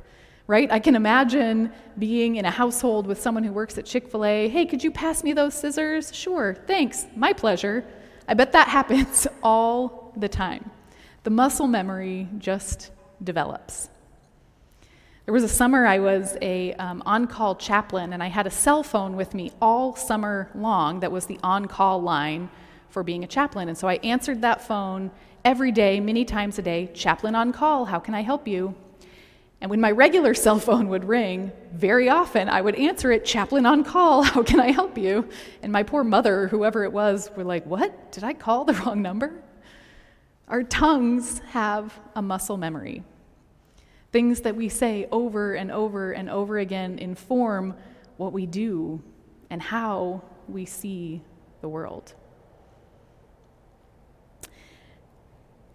Right? 0.51 0.69
I 0.73 0.81
can 0.81 0.97
imagine 0.97 1.73
being 1.97 2.35
in 2.35 2.45
a 2.45 2.51
household 2.51 3.07
with 3.07 3.23
someone 3.23 3.45
who 3.45 3.53
works 3.53 3.79
at 3.79 3.87
Chick 3.87 4.11
fil 4.11 4.25
A. 4.25 4.49
Hey, 4.49 4.67
could 4.67 4.83
you 4.83 4.91
pass 4.91 5.23
me 5.23 5.33
those 5.33 5.55
scissors? 5.55 6.13
Sure, 6.13 6.57
thanks, 6.67 7.07
my 7.15 7.33
pleasure. 7.33 7.85
I 8.27 8.35
bet 8.35 8.51
that 8.51 8.67
happens 8.79 9.29
all 9.45 10.13
the 10.17 10.29
time. 10.29 10.69
The 11.23 11.31
muscle 11.31 11.69
memory 11.69 12.27
just 12.39 12.91
develops. 13.23 13.91
There 15.25 15.33
was 15.33 15.45
a 15.45 15.49
summer 15.49 15.87
I 15.87 16.01
was 16.01 16.37
a 16.43 16.75
um, 16.75 17.05
on-call 17.07 17.55
chaplain, 17.55 18.13
and 18.13 18.21
I 18.21 18.27
had 18.27 18.49
a 18.49 18.51
cell 18.51 18.83
phone 18.83 19.15
with 19.15 19.35
me 19.35 19.53
all 19.63 19.95
summer 19.95 20.51
long 20.57 20.99
that 20.99 21.13
was 21.13 21.27
the 21.27 21.39
on-call 21.45 22.03
line 22.03 22.51
for 22.89 23.05
being 23.05 23.23
a 23.23 23.29
chaplain. 23.29 23.69
And 23.69 23.79
so 23.79 23.87
I 23.87 24.01
answered 24.03 24.43
that 24.43 24.67
phone 24.67 25.13
every 25.45 25.71
day, 25.71 26.01
many 26.01 26.25
times 26.25 26.59
a 26.59 26.63
day. 26.63 26.91
Chaplain 26.93 27.37
on 27.37 27.53
call. 27.53 27.85
How 27.85 28.01
can 28.01 28.15
I 28.15 28.23
help 28.23 28.49
you? 28.49 28.75
And 29.61 29.71
when 29.71 29.81
my 29.81 29.91
regular 29.91 30.33
cell 30.33 30.59
phone 30.59 30.89
would 30.89 31.05
ring, 31.05 31.53
very 31.73 32.09
often 32.09 32.49
I 32.49 32.61
would 32.61 32.77
answer 32.77 33.13
it, 33.13 33.25
Chaplain 33.25 33.67
on 33.67 33.85
call, 33.85 34.23
how 34.35 34.43
can 34.43 34.59
I 34.59 34.71
help 34.71 34.97
you? 34.97 35.29
And 35.63 35.73
my 35.73 35.83
poor 35.83 36.03
mother, 36.03 36.49
whoever 36.49 36.85
it 36.85 36.93
was, 36.93 37.31
were 37.37 37.45
like, 37.45 37.67
What? 37.67 38.13
Did 38.13 38.25
I 38.25 38.33
call 38.33 38.65
the 38.65 38.73
wrong 38.85 39.03
number? 39.03 39.43
Our 40.49 40.63
tongues 40.65 41.41
have 41.51 41.99
a 42.17 42.23
muscle 42.23 42.57
memory. 42.57 43.05
Things 44.11 44.41
that 44.41 44.57
we 44.57 44.69
say 44.69 45.07
over 45.13 45.55
and 45.55 45.71
over 45.71 46.11
and 46.11 46.29
over 46.29 46.59
again 46.59 46.99
inform 46.99 47.77
what 48.17 48.33
we 48.33 48.47
do 48.47 49.01
and 49.51 49.63
how 49.63 50.23
we 50.49 50.65
see 50.65 51.23
the 51.61 51.69
world. 51.69 52.15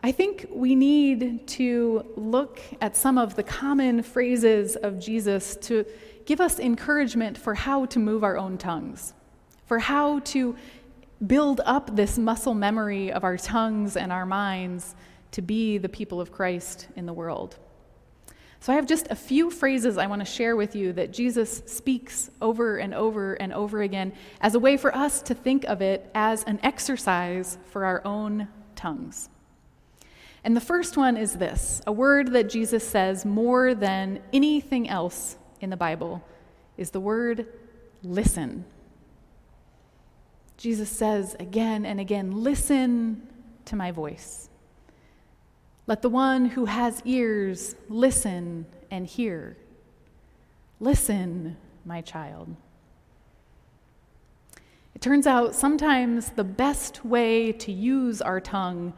I 0.06 0.12
think 0.12 0.46
we 0.52 0.76
need 0.76 1.48
to 1.48 2.06
look 2.16 2.62
at 2.80 2.96
some 2.96 3.18
of 3.18 3.36
the 3.36 3.42
common 3.42 4.04
phrases 4.04 4.76
of 4.76 5.00
Jesus 5.00 5.56
to 5.62 5.84
give 6.26 6.40
us 6.40 6.60
encouragement 6.60 7.40
for 7.40 7.56
how 7.56 7.86
to 7.88 7.98
move 7.98 8.24
our 8.24 8.38
own 8.38 8.60
tongues, 8.60 9.16
for 9.66 9.80
how 9.80 10.20
to 10.20 10.56
build 11.26 11.60
up 11.66 11.96
this 11.96 12.20
muscle 12.20 12.54
memory 12.54 13.12
of 13.12 13.24
our 13.24 13.36
tongues 13.36 13.98
and 13.98 14.12
our 14.12 14.28
minds 14.28 14.94
to 15.32 15.42
be 15.42 15.80
the 15.80 15.90
people 15.90 16.22
of 16.22 16.32
Christ 16.32 16.88
in 16.96 17.08
the 17.08 17.14
world. 17.14 17.58
So, 18.60 18.74
I 18.74 18.76
have 18.76 18.86
just 18.86 19.08
a 19.10 19.16
few 19.16 19.50
phrases 19.50 19.98
I 19.98 20.06
want 20.06 20.22
to 20.22 20.32
share 20.32 20.56
with 20.56 20.76
you 20.76 20.94
that 20.94 21.14
Jesus 21.14 21.64
speaks 21.66 22.30
over 22.44 22.78
and 22.78 22.94
over 22.94 23.34
and 23.34 23.52
over 23.52 23.82
again 23.82 24.14
as 24.40 24.54
a 24.54 24.60
way 24.60 24.78
for 24.78 24.96
us 24.96 25.24
to 25.24 25.34
think 25.34 25.64
of 25.64 25.82
it 25.82 26.12
as 26.14 26.44
an 26.44 26.60
exercise 26.62 27.58
for 27.72 27.86
our 27.86 28.06
own 28.06 28.48
tongues. 28.76 29.30
And 30.46 30.56
the 30.56 30.62
first 30.62 30.96
one 30.96 31.18
is 31.18 31.34
this 31.34 31.82
a 31.88 31.92
word 31.92 32.34
that 32.34 32.50
Jesus 32.50 32.88
says 32.88 33.26
more 33.26 33.74
than 33.74 34.22
anything 34.32 34.88
else 34.88 35.38
in 35.60 35.72
the 35.72 35.76
Bible 35.76 36.24
is 36.78 36.92
the 36.92 37.00
word 37.00 37.48
listen. 38.04 38.64
Jesus 40.56 40.90
says 40.90 41.36
again 41.40 41.84
and 41.84 42.00
again, 42.00 42.44
Listen 42.44 43.28
to 43.66 43.76
my 43.76 43.90
voice. 43.90 44.48
Let 45.88 46.04
the 46.04 46.10
one 46.10 46.46
who 46.46 46.66
has 46.66 47.02
ears 47.06 47.76
listen 47.90 48.68
and 48.92 49.08
hear. 49.08 49.58
Listen, 50.80 51.58
my 51.86 52.02
child. 52.02 52.56
It 54.94 55.02
turns 55.02 55.26
out 55.26 55.56
sometimes 55.56 56.30
the 56.30 56.44
best 56.44 57.04
way 57.04 57.52
to 57.52 57.72
use 57.72 58.22
our 58.22 58.40
tongue 58.40 58.94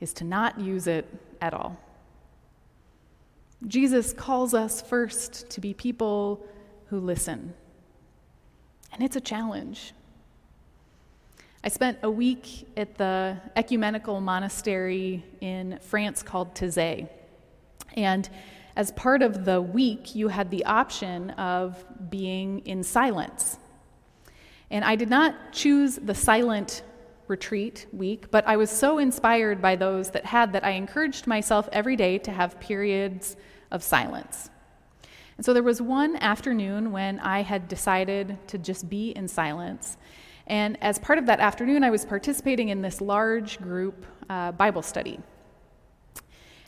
is 0.00 0.12
to 0.14 0.24
not 0.24 0.60
use 0.60 0.86
it 0.86 1.06
at 1.40 1.54
all. 1.54 1.78
Jesus 3.66 4.12
calls 4.12 4.52
us 4.54 4.82
first 4.82 5.48
to 5.50 5.60
be 5.60 5.72
people 5.72 6.44
who 6.86 7.00
listen. 7.00 7.54
And 8.92 9.02
it's 9.02 9.16
a 9.16 9.20
challenge. 9.20 9.92
I 11.62 11.68
spent 11.68 11.98
a 12.02 12.10
week 12.10 12.68
at 12.76 12.96
the 12.96 13.38
ecumenical 13.56 14.20
monastery 14.20 15.24
in 15.40 15.78
France 15.80 16.22
called 16.22 16.54
Taizé. 16.54 17.08
And 17.94 18.28
as 18.76 18.92
part 18.92 19.22
of 19.22 19.44
the 19.44 19.62
week, 19.62 20.14
you 20.14 20.28
had 20.28 20.50
the 20.50 20.64
option 20.66 21.30
of 21.30 21.82
being 22.10 22.58
in 22.66 22.82
silence. 22.82 23.58
And 24.70 24.84
I 24.84 24.96
did 24.96 25.08
not 25.08 25.52
choose 25.52 25.96
the 25.96 26.14
silent 26.14 26.82
retreat 27.28 27.86
week, 27.92 28.30
but 28.30 28.46
I 28.46 28.56
was 28.56 28.70
so 28.70 28.98
inspired 28.98 29.62
by 29.62 29.76
those 29.76 30.10
that 30.10 30.26
had 30.26 30.52
that 30.52 30.64
I 30.64 30.70
encouraged 30.70 31.26
myself 31.26 31.68
every 31.72 31.96
day 31.96 32.18
to 32.18 32.30
have 32.30 32.60
periods 32.60 33.36
of 33.70 33.82
silence. 33.82 34.50
And 35.36 35.44
so 35.44 35.52
there 35.52 35.62
was 35.62 35.82
one 35.82 36.16
afternoon 36.16 36.92
when 36.92 37.18
I 37.20 37.42
had 37.42 37.68
decided 37.68 38.38
to 38.48 38.58
just 38.58 38.88
be 38.88 39.10
in 39.10 39.26
silence. 39.26 39.96
And 40.46 40.80
as 40.82 40.98
part 40.98 41.18
of 41.18 41.26
that 41.26 41.40
afternoon, 41.40 41.82
I 41.82 41.90
was 41.90 42.04
participating 42.04 42.68
in 42.68 42.82
this 42.82 43.00
large 43.00 43.60
group 43.60 44.06
uh, 44.28 44.52
Bible 44.52 44.82
study. 44.82 45.18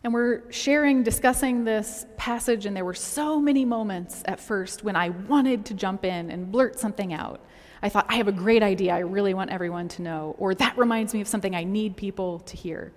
And 0.02 0.14
we're 0.14 0.50
sharing, 0.52 1.02
discussing 1.02 1.64
this 1.64 2.06
passage, 2.16 2.64
and 2.66 2.76
there 2.76 2.84
were 2.84 2.94
so 2.94 3.40
many 3.40 3.64
moments 3.64 4.22
at 4.26 4.40
first 4.40 4.84
when 4.84 4.96
I 4.96 5.10
wanted 5.10 5.64
to 5.66 5.74
jump 5.74 6.04
in 6.04 6.30
and 6.30 6.50
blurt 6.50 6.78
something 6.78 7.12
out. 7.12 7.40
I 7.82 7.88
thought, 7.88 8.06
I 8.08 8.16
have 8.16 8.28
a 8.28 8.32
great 8.32 8.62
idea, 8.62 8.94
I 8.94 9.00
really 9.00 9.34
want 9.34 9.50
everyone 9.50 9.88
to 9.88 10.02
know, 10.02 10.34
or 10.38 10.54
that 10.54 10.76
reminds 10.78 11.12
me 11.12 11.20
of 11.20 11.28
something 11.28 11.54
I 11.54 11.64
need 11.64 11.96
people 11.96 12.40
to 12.40 12.56
hear. 12.56 12.92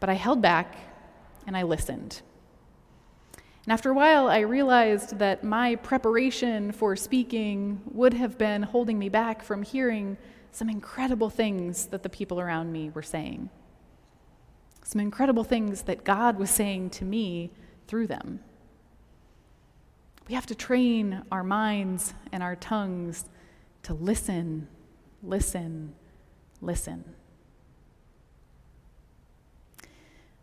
But 0.00 0.08
I 0.08 0.14
held 0.14 0.42
back 0.42 0.76
and 1.46 1.56
I 1.56 1.62
listened. 1.62 2.22
And 3.64 3.72
after 3.72 3.90
a 3.90 3.94
while, 3.94 4.26
I 4.26 4.40
realized 4.40 5.18
that 5.18 5.44
my 5.44 5.76
preparation 5.76 6.72
for 6.72 6.96
speaking 6.96 7.80
would 7.92 8.12
have 8.14 8.36
been 8.36 8.64
holding 8.64 8.98
me 8.98 9.08
back 9.08 9.42
from 9.42 9.62
hearing 9.62 10.16
some 10.50 10.68
incredible 10.68 11.30
things 11.30 11.86
that 11.86 12.02
the 12.02 12.08
people 12.08 12.40
around 12.40 12.72
me 12.72 12.90
were 12.90 13.02
saying. 13.02 13.50
Some 14.82 15.00
incredible 15.00 15.44
things 15.44 15.82
that 15.82 16.02
God 16.02 16.38
was 16.38 16.50
saying 16.50 16.90
to 16.90 17.04
me 17.04 17.52
through 17.86 18.08
them. 18.08 18.40
We 20.28 20.34
have 20.34 20.46
to 20.46 20.54
train 20.54 21.22
our 21.30 21.44
minds 21.44 22.14
and 22.32 22.42
our 22.42 22.56
tongues 22.56 23.26
to 23.84 23.94
listen, 23.94 24.68
listen, 25.22 25.94
listen. 26.60 27.04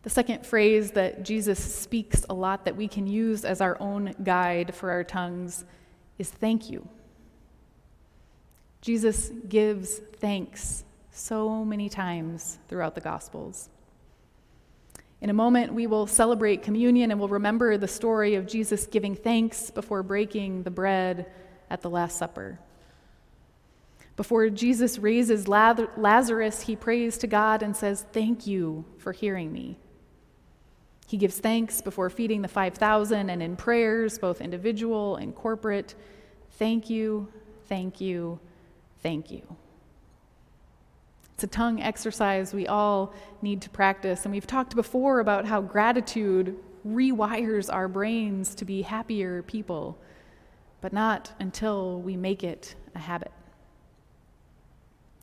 The 0.02 0.10
second 0.10 0.46
phrase 0.46 0.92
that 0.92 1.24
Jesus 1.24 1.58
speaks 1.58 2.24
a 2.30 2.34
lot 2.34 2.64
that 2.64 2.76
we 2.76 2.88
can 2.88 3.06
use 3.06 3.44
as 3.44 3.60
our 3.60 3.76
own 3.80 4.14
guide 4.22 4.74
for 4.74 4.90
our 4.90 5.04
tongues 5.04 5.64
is 6.18 6.30
thank 6.30 6.70
you. 6.70 6.88
Jesus 8.80 9.30
gives 9.48 10.00
thanks 10.16 10.84
so 11.10 11.64
many 11.66 11.90
times 11.90 12.58
throughout 12.68 12.94
the 12.94 13.00
Gospels. 13.00 13.68
In 15.20 15.28
a 15.28 15.34
moment, 15.34 15.74
we 15.74 15.86
will 15.86 16.06
celebrate 16.06 16.62
communion 16.62 17.10
and 17.10 17.20
we'll 17.20 17.28
remember 17.28 17.76
the 17.76 17.88
story 17.88 18.36
of 18.36 18.46
Jesus 18.46 18.86
giving 18.86 19.14
thanks 19.14 19.70
before 19.70 20.02
breaking 20.02 20.62
the 20.62 20.70
bread 20.70 21.26
at 21.68 21.82
the 21.82 21.90
Last 21.90 22.16
Supper. 22.16 22.58
Before 24.20 24.50
Jesus 24.50 24.98
raises 24.98 25.48
Lazarus, 25.48 26.60
he 26.60 26.76
prays 26.76 27.16
to 27.16 27.26
God 27.26 27.62
and 27.62 27.74
says, 27.74 28.04
Thank 28.12 28.46
you 28.46 28.84
for 28.98 29.12
hearing 29.12 29.50
me. 29.50 29.78
He 31.08 31.16
gives 31.16 31.38
thanks 31.38 31.80
before 31.80 32.10
feeding 32.10 32.42
the 32.42 32.48
5,000 32.48 33.30
and 33.30 33.42
in 33.42 33.56
prayers, 33.56 34.18
both 34.18 34.42
individual 34.42 35.16
and 35.16 35.34
corporate. 35.34 35.94
Thank 36.58 36.90
you, 36.90 37.32
thank 37.64 37.98
you, 37.98 38.38
thank 39.02 39.30
you. 39.30 39.40
It's 41.32 41.44
a 41.44 41.46
tongue 41.46 41.80
exercise 41.80 42.52
we 42.52 42.66
all 42.66 43.14
need 43.40 43.62
to 43.62 43.70
practice. 43.70 44.26
And 44.26 44.34
we've 44.34 44.46
talked 44.46 44.76
before 44.76 45.20
about 45.20 45.46
how 45.46 45.62
gratitude 45.62 46.58
rewires 46.86 47.72
our 47.72 47.88
brains 47.88 48.54
to 48.56 48.66
be 48.66 48.82
happier 48.82 49.42
people, 49.44 49.96
but 50.82 50.92
not 50.92 51.32
until 51.40 52.02
we 52.02 52.18
make 52.18 52.44
it 52.44 52.74
a 52.94 52.98
habit. 52.98 53.32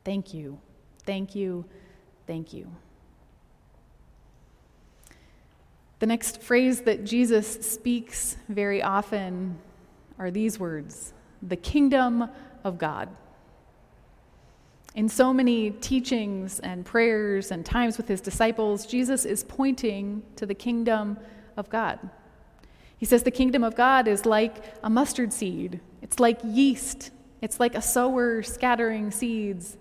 Thank 0.07 0.33
you, 0.33 0.57
thank 1.03 1.35
you, 1.35 1.65
thank 2.27 2.53
you. 2.53 2.71
The 5.99 6.05
next 6.05 6.41
phrase 6.41 6.83
that 6.83 7.03
Jesus 7.03 7.45
speaks 7.45 8.37
very 8.47 8.81
often 8.81 9.59
are 10.17 10.31
these 10.31 10.57
words 10.57 11.13
the 11.41 11.57
kingdom 11.57 12.29
of 12.63 12.77
God. 12.77 13.09
In 14.95 15.09
so 15.09 15.33
many 15.33 15.71
teachings 15.71 16.61
and 16.61 16.85
prayers 16.85 17.51
and 17.51 17.65
times 17.65 17.97
with 17.97 18.07
his 18.07 18.21
disciples, 18.21 18.86
Jesus 18.86 19.25
is 19.25 19.43
pointing 19.43 20.23
to 20.38 20.45
the 20.45 20.55
kingdom 20.55 21.17
of 21.58 21.69
God. 21.69 21.99
He 22.97 23.05
says 23.05 23.23
the 23.23 23.29
kingdom 23.29 23.62
of 23.62 23.75
God 23.75 24.08
is 24.08 24.25
like 24.25 24.63
a 24.84 24.89
mustard 24.89 25.34
seed, 25.34 25.82
it's 26.01 26.17
like 26.17 26.39
yeast, 26.45 27.12
it's 27.41 27.60
like 27.60 27.75
a 27.75 27.82
sower 27.82 28.41
scattering 28.41 29.12
seeds. 29.12 29.75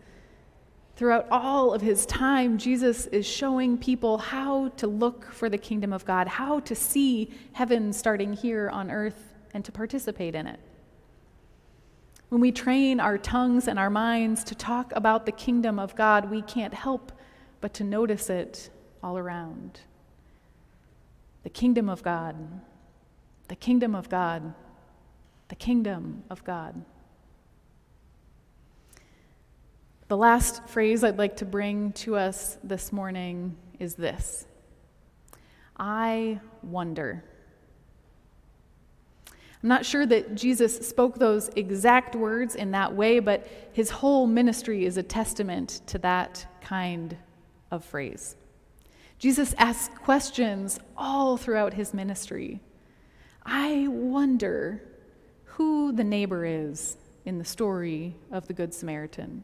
Throughout 0.97 1.27
all 1.31 1.75
of 1.75 1.83
his 1.83 2.07
time, 2.07 2.57
Jesus 2.57 3.05
is 3.07 3.27
showing 3.27 3.77
people 3.77 4.17
how 4.17 4.69
to 4.79 4.87
look 4.87 5.31
for 5.31 5.51
the 5.51 5.59
kingdom 5.59 5.93
of 5.93 6.07
God, 6.07 6.27
how 6.27 6.61
to 6.61 6.75
see 6.75 7.31
heaven 7.53 7.93
starting 7.93 8.33
here 8.33 8.71
on 8.71 8.91
earth 8.91 9.35
and 9.53 9.63
to 9.67 9.71
participate 9.71 10.35
in 10.35 10.47
it. 10.47 10.59
When 12.31 12.41
we 12.41 12.51
train 12.51 12.99
our 12.99 13.19
tongues 13.19 13.69
and 13.69 13.79
our 13.79 13.91
minds 13.91 14.43
to 14.45 14.55
talk 14.55 14.91
about 14.97 15.27
the 15.27 15.33
kingdom 15.33 15.79
of 15.79 15.95
God, 15.95 16.31
we 16.31 16.41
can't 16.41 16.75
help 16.75 17.13
but 17.61 17.75
to 17.75 17.85
notice 17.85 18.31
it 18.31 18.71
all 19.03 19.19
around. 19.19 19.81
The 21.43 21.51
kingdom 21.51 21.91
of 21.91 22.03
God, 22.03 22.37
the 23.49 23.55
kingdom 23.55 23.95
of 23.95 24.09
God, 24.09 24.55
the 25.49 25.55
kingdom 25.55 26.25
of 26.31 26.43
God. 26.43 26.83
The 30.09 30.17
last 30.17 30.69
phrase 30.69 31.03
I'd 31.03 31.19
like 31.19 31.37
to 31.39 31.45
bring 31.45 31.91
to 31.93 32.15
us 32.15 32.59
this 32.63 32.93
morning 32.93 33.57
is 33.81 33.97
this 33.97 34.47
I 35.77 36.41
wonder. 36.63 37.25
I'm 39.63 39.69
not 39.69 39.85
sure 39.85 40.07
that 40.07 40.37
Jesus 40.37 40.87
spoke 40.87 41.19
those 41.19 41.51
exact 41.57 42.15
words 42.15 42.55
in 42.55 42.71
that 42.71 42.95
way, 42.95 43.19
but 43.19 43.49
his 43.73 43.91
whole 43.91 44.29
ministry 44.29 44.85
is 44.85 44.97
a 44.97 45.03
testament 45.03 45.81
to 45.89 45.99
that 45.99 46.47
kind 46.61 47.17
of 47.73 47.85
phrase. 47.85 48.37
Jesus 49.19 49.55
asks 49.59 49.93
questions 49.99 50.79
all 50.97 51.37
throughout 51.37 51.75
his 51.75 51.93
ministry. 51.93 52.61
I 53.45 53.89
wonder 53.89 54.83
who 55.45 55.91
the 55.91 56.05
neighbor 56.05 56.45
is 56.45 56.97
in 57.25 57.39
the 57.39 57.45
story 57.45 58.15
of 58.31 58.47
the 58.47 58.53
Good 58.53 58.73
Samaritan. 58.73 59.43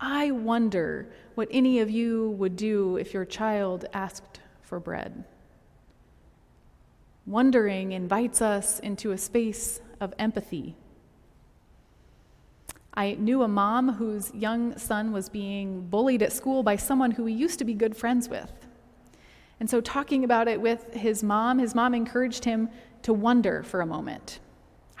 I 0.00 0.30
wonder 0.30 1.08
what 1.34 1.48
any 1.50 1.80
of 1.80 1.90
you 1.90 2.30
would 2.38 2.56
do 2.56 2.96
if 2.96 3.14
your 3.14 3.24
child 3.24 3.86
asked 3.92 4.40
for 4.62 4.78
bread. 4.78 5.24
Wondering 7.26 7.92
invites 7.92 8.42
us 8.42 8.78
into 8.80 9.12
a 9.12 9.18
space 9.18 9.80
of 10.00 10.14
empathy. 10.18 10.76
I 12.94 13.14
knew 13.14 13.42
a 13.42 13.48
mom 13.48 13.94
whose 13.94 14.32
young 14.32 14.78
son 14.78 15.12
was 15.12 15.28
being 15.28 15.86
bullied 15.88 16.22
at 16.22 16.32
school 16.32 16.62
by 16.62 16.76
someone 16.76 17.10
who 17.10 17.26
he 17.26 17.34
used 17.34 17.58
to 17.58 17.64
be 17.64 17.74
good 17.74 17.96
friends 17.96 18.28
with. 18.28 18.52
And 19.60 19.68
so, 19.68 19.80
talking 19.80 20.24
about 20.24 20.48
it 20.48 20.60
with 20.60 20.94
his 20.94 21.22
mom, 21.22 21.58
his 21.58 21.74
mom 21.74 21.94
encouraged 21.94 22.44
him 22.44 22.68
to 23.02 23.12
wonder 23.12 23.62
for 23.62 23.80
a 23.80 23.86
moment. 23.86 24.38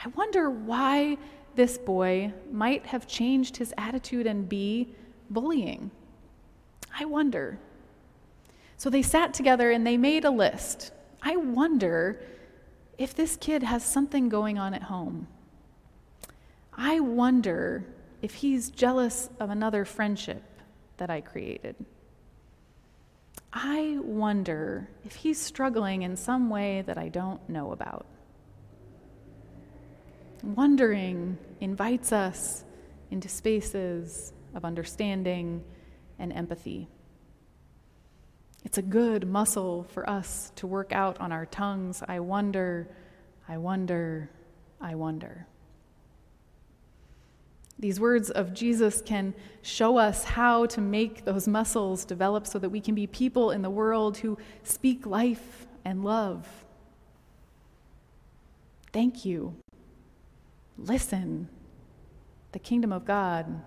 I 0.04 0.08
wonder 0.08 0.50
why 0.50 1.16
this 1.56 1.78
boy 1.78 2.32
might 2.50 2.86
have 2.86 3.06
changed 3.06 3.56
his 3.56 3.74
attitude 3.76 4.26
and 4.26 4.48
be 4.48 4.94
bullying. 5.30 5.90
I 6.98 7.04
wonder. 7.04 7.58
So 8.76 8.90
they 8.90 9.02
sat 9.02 9.34
together 9.34 9.70
and 9.70 9.86
they 9.86 9.96
made 9.96 10.24
a 10.24 10.30
list. 10.30 10.92
I 11.22 11.36
wonder 11.36 12.20
if 12.98 13.14
this 13.14 13.36
kid 13.36 13.62
has 13.62 13.84
something 13.84 14.28
going 14.28 14.58
on 14.58 14.74
at 14.74 14.84
home. 14.84 15.26
I 16.72 17.00
wonder 17.00 17.84
if 18.22 18.34
he's 18.34 18.70
jealous 18.70 19.28
of 19.40 19.50
another 19.50 19.84
friendship 19.84 20.42
that 20.98 21.10
I 21.10 21.20
created. 21.20 21.76
I 23.52 23.98
wonder 24.02 24.88
if 25.04 25.14
he's 25.14 25.40
struggling 25.40 26.02
in 26.02 26.16
some 26.16 26.50
way 26.50 26.82
that 26.82 26.98
I 26.98 27.08
don't 27.08 27.46
know 27.48 27.72
about. 27.72 28.06
Wondering 30.42 31.38
invites 31.60 32.12
us 32.12 32.64
into 33.10 33.28
spaces 33.28 34.32
of 34.54 34.64
understanding 34.64 35.64
and 36.18 36.32
empathy. 36.32 36.88
It's 38.64 38.78
a 38.78 38.82
good 38.82 39.28
muscle 39.28 39.84
for 39.84 40.08
us 40.08 40.52
to 40.56 40.66
work 40.66 40.92
out 40.92 41.20
on 41.20 41.32
our 41.32 41.46
tongues. 41.46 42.02
I 42.06 42.20
wonder, 42.20 42.88
I 43.48 43.58
wonder, 43.58 44.30
I 44.80 44.94
wonder. 44.94 45.46
These 47.78 48.00
words 48.00 48.30
of 48.30 48.54
Jesus 48.54 49.02
can 49.02 49.34
show 49.62 49.98
us 49.98 50.24
how 50.24 50.66
to 50.66 50.80
make 50.80 51.24
those 51.24 51.46
muscles 51.46 52.04
develop 52.04 52.46
so 52.46 52.58
that 52.58 52.70
we 52.70 52.80
can 52.80 52.94
be 52.94 53.06
people 53.06 53.50
in 53.50 53.62
the 53.62 53.70
world 53.70 54.18
who 54.18 54.38
speak 54.62 55.06
life 55.06 55.66
and 55.84 56.02
love. 56.02 56.48
Thank 58.92 59.24
you 59.26 59.56
listen, 60.78 61.48
the 62.52 62.58
kingdom 62.58 62.92
of 62.92 63.04
God, 63.04 63.62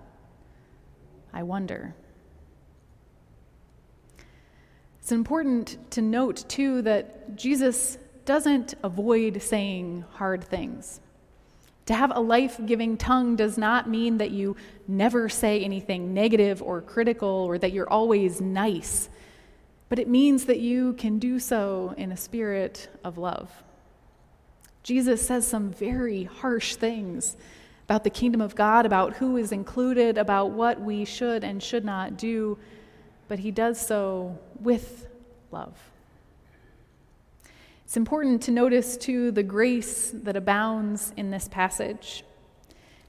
I 1.34 1.44
wonder. 1.44 1.96
It's 5.00 5.12
important 5.12 5.92
to 5.92 6.02
note, 6.02 6.48
too, 6.48 6.82
that 6.84 7.36
Jesus 7.36 7.98
doesn't 8.26 8.76
avoid 8.84 9.42
saying 9.42 10.06
hard 10.14 10.44
things. 10.44 11.02
To 11.88 11.96
have 11.96 12.12
a 12.16 12.20
life 12.20 12.60
giving 12.64 12.98
tongue 12.98 13.36
does 13.36 13.58
not 13.58 13.90
mean 13.90 14.20
that 14.20 14.30
you 14.30 14.56
never 14.88 15.28
say 15.28 15.64
anything 15.64 16.14
negative 16.14 16.62
or 16.62 16.82
critical 16.82 17.28
or 17.28 17.58
that 17.58 17.72
you're 17.72 17.90
always 17.90 18.40
nice, 18.40 19.10
but 19.88 19.98
it 19.98 20.08
means 20.08 20.46
that 20.46 20.60
you 20.60 20.94
can 20.94 21.18
do 21.18 21.40
so 21.40 21.96
in 21.98 22.12
a 22.12 22.18
spirit 22.18 22.90
of 23.04 23.18
love. 23.18 23.52
Jesus 24.84 25.26
says 25.26 25.46
some 25.46 25.72
very 25.72 26.24
harsh 26.24 26.76
things 26.76 27.36
about 27.84 28.04
the 28.04 28.10
kingdom 28.10 28.40
of 28.40 28.56
God, 28.56 28.86
about 28.86 29.14
who 29.14 29.36
is 29.36 29.52
included, 29.52 30.18
about 30.18 30.52
what 30.52 30.80
we 30.80 31.06
should 31.06 31.44
and 31.44 31.62
should 31.62 31.84
not 31.84 32.18
do, 32.18 32.58
but 33.28 33.40
he 33.40 33.52
does 33.52 33.80
so 33.80 34.38
with 34.60 35.08
love. 35.52 35.76
It's 37.86 37.98
important 37.98 38.44
to 38.44 38.52
notice, 38.52 38.96
too, 38.96 39.32
the 39.32 39.42
grace 39.42 40.12
that 40.14 40.36
abounds 40.36 41.12
in 41.18 41.32
this 41.32 41.48
passage. 41.48 42.24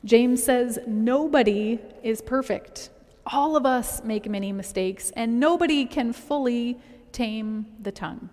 James 0.03 0.43
says, 0.43 0.79
Nobody 0.87 1.79
is 2.03 2.23
perfect. 2.23 2.89
All 3.27 3.57
of 3.57 3.67
us 3.67 4.03
make 4.03 4.27
many 4.27 4.53
mistakes, 4.53 5.13
and 5.15 5.39
nobody 5.39 5.85
can 5.85 6.15
fully 6.15 6.79
tame 7.13 7.67
the 7.83 7.93
tongue. 7.93 8.31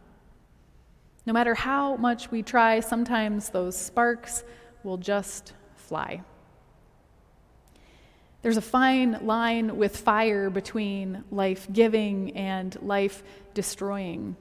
No 1.27 1.33
matter 1.33 1.53
how 1.53 1.97
much 1.97 2.31
we 2.31 2.41
try, 2.41 2.79
sometimes 2.79 3.49
those 3.49 3.75
sparks 3.75 4.45
will 4.85 4.95
just 4.95 5.51
fly. 5.75 6.23
There's 8.41 8.55
a 8.55 8.61
fine 8.61 9.19
line 9.23 9.75
with 9.75 9.97
fire 9.97 10.49
between 10.49 11.25
life 11.29 11.67
giving 11.73 12.31
and 12.37 12.81
life 12.81 13.23
destroying. 13.53 14.37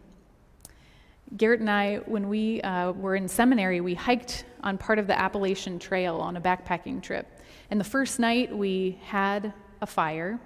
Garrett 1.37 1.59
and 1.59 1.69
I, 1.69 1.97
when 2.07 2.29
we 2.29 2.61
uh, 2.61 2.93
were 2.93 3.17
in 3.17 3.27
seminary, 3.27 3.81
we 3.81 3.95
hiked 3.95 4.45
on 4.63 4.79
part 4.79 5.01
of 5.01 5.09
the 5.09 5.19
Appalachian 5.19 5.81
Trail 5.81 6.19
on 6.19 6.37
a 6.37 6.41
backpacking 6.41 7.03
trip. 7.03 7.27
And 7.69 7.81
the 7.81 7.85
first 7.85 8.21
night 8.21 8.57
we 8.57 9.01
had 9.03 9.53
a 9.83 9.87
fire, 9.87 10.39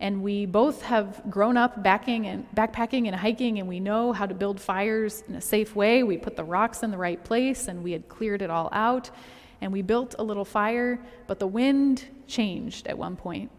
and 0.00 0.22
we 0.22 0.46
both 0.46 0.80
have 0.82 1.22
grown 1.28 1.58
up 1.58 1.82
backing 1.82 2.26
and 2.26 2.46
backpacking 2.54 3.06
and 3.06 3.14
hiking, 3.14 3.58
and 3.58 3.68
we 3.68 3.80
know 3.80 4.12
how 4.12 4.24
to 4.24 4.34
build 4.34 4.58
fires 4.58 5.22
in 5.28 5.34
a 5.34 5.40
safe 5.42 5.76
way. 5.76 6.02
We 6.02 6.16
put 6.16 6.36
the 6.36 6.44
rocks 6.44 6.82
in 6.82 6.90
the 6.90 6.96
right 6.96 7.22
place, 7.22 7.68
and 7.68 7.84
we 7.84 7.92
had 7.92 8.08
cleared 8.08 8.40
it 8.40 8.48
all 8.48 8.70
out, 8.72 9.10
and 9.60 9.72
we 9.72 9.82
built 9.82 10.14
a 10.18 10.24
little 10.24 10.46
fire. 10.46 10.98
But 11.26 11.38
the 11.38 11.46
wind 11.46 12.06
changed 12.26 12.86
at 12.86 12.96
one 12.96 13.14
point, 13.14 13.50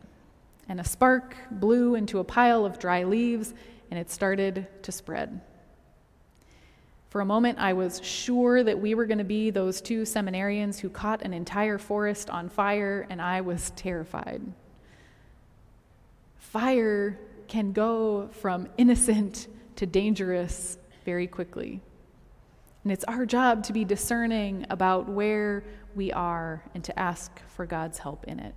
and 0.67 0.79
a 0.79 0.83
spark 0.83 1.35
blew 1.51 1.93
into 1.93 2.17
a 2.17 2.23
pile 2.23 2.65
of 2.65 2.79
dry 2.79 3.03
leaves, 3.03 3.53
and 3.91 3.99
it 3.99 4.09
started 4.09 4.65
to 4.81 4.91
spread. 4.91 5.41
For 7.09 7.21
a 7.21 7.25
moment, 7.25 7.59
I 7.59 7.73
was 7.73 8.01
sure 8.03 8.63
that 8.63 8.79
we 8.79 8.95
were 8.95 9.05
going 9.05 9.19
to 9.19 9.23
be 9.23 9.51
those 9.51 9.79
two 9.79 10.03
seminarians 10.03 10.79
who 10.79 10.89
caught 10.89 11.21
an 11.21 11.33
entire 11.33 11.77
forest 11.77 12.31
on 12.31 12.49
fire, 12.49 13.05
and 13.11 13.21
I 13.21 13.41
was 13.41 13.71
terrified. 13.75 14.41
Fire 16.41 17.17
can 17.47 17.71
go 17.71 18.27
from 18.31 18.67
innocent 18.77 19.47
to 19.75 19.85
dangerous 19.85 20.77
very 21.05 21.27
quickly. 21.27 21.81
And 22.83 22.91
it's 22.91 23.05
our 23.05 23.25
job 23.25 23.63
to 23.65 23.73
be 23.73 23.85
discerning 23.85 24.65
about 24.69 25.07
where 25.07 25.63
we 25.95 26.11
are 26.11 26.63
and 26.73 26.83
to 26.83 26.99
ask 26.99 27.31
for 27.47 27.65
God's 27.65 27.99
help 27.99 28.25
in 28.25 28.39
it. 28.39 28.55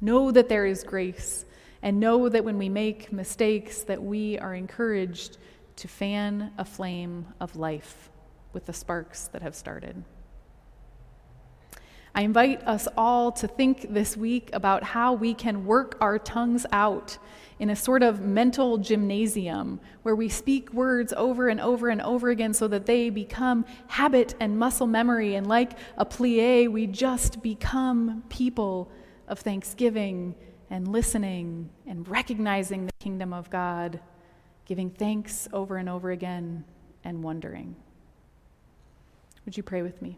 Know 0.00 0.30
that 0.30 0.48
there 0.50 0.66
is 0.66 0.84
grace, 0.84 1.46
and 1.80 1.98
know 1.98 2.28
that 2.28 2.44
when 2.44 2.58
we 2.58 2.68
make 2.68 3.10
mistakes 3.12 3.82
that 3.84 4.00
we 4.00 4.38
are 4.38 4.54
encouraged 4.54 5.38
to 5.76 5.88
fan 5.88 6.52
a 6.58 6.64
flame 6.66 7.26
of 7.40 7.56
life 7.56 8.10
with 8.52 8.66
the 8.66 8.74
sparks 8.74 9.26
that 9.28 9.42
have 9.42 9.56
started. 9.56 10.04
I 12.14 12.22
invite 12.22 12.62
us 12.66 12.88
all 12.96 13.32
to 13.32 13.48
think 13.48 13.92
this 13.92 14.16
week 14.16 14.50
about 14.52 14.82
how 14.82 15.14
we 15.14 15.32
can 15.34 15.64
work 15.64 15.96
our 16.00 16.18
tongues 16.18 16.66
out 16.72 17.18
in 17.58 17.70
a 17.70 17.76
sort 17.76 18.02
of 18.02 18.20
mental 18.20 18.76
gymnasium 18.78 19.80
where 20.02 20.14
we 20.14 20.28
speak 20.28 20.72
words 20.72 21.12
over 21.16 21.48
and 21.48 21.60
over 21.60 21.88
and 21.88 22.02
over 22.02 22.28
again 22.28 22.52
so 22.52 22.68
that 22.68 22.86
they 22.86 23.08
become 23.08 23.64
habit 23.86 24.34
and 24.40 24.58
muscle 24.58 24.86
memory. 24.86 25.36
And 25.36 25.46
like 25.46 25.72
a 25.96 26.04
plie, 26.04 26.68
we 26.68 26.86
just 26.86 27.42
become 27.42 28.24
people 28.28 28.90
of 29.28 29.38
thanksgiving 29.38 30.34
and 30.70 30.88
listening 30.88 31.70
and 31.86 32.06
recognizing 32.08 32.86
the 32.86 32.92
kingdom 33.00 33.32
of 33.32 33.48
God 33.48 34.00
giving 34.64 34.90
thanks 34.90 35.48
over 35.52 35.76
and 35.76 35.88
over 35.88 36.10
again, 36.10 36.64
and 37.04 37.22
wondering. 37.22 37.74
Would 39.44 39.56
you 39.56 39.62
pray 39.62 39.82
with 39.82 40.00
me? 40.00 40.16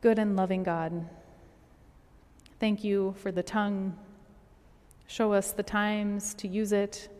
Good 0.00 0.18
and 0.18 0.34
loving 0.34 0.62
God, 0.62 1.06
thank 2.58 2.82
you 2.82 3.14
for 3.18 3.30
the 3.30 3.42
tongue. 3.42 3.98
Show 5.06 5.34
us 5.34 5.52
the 5.52 5.62
times 5.62 6.32
to 6.36 6.48
use 6.48 6.72
it, 6.72 7.10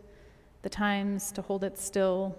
the 0.63 0.71
times 0.71 1.31
to 1.33 1.43
hold 1.43 1.63
it 1.63 1.77
still, 1.77 2.39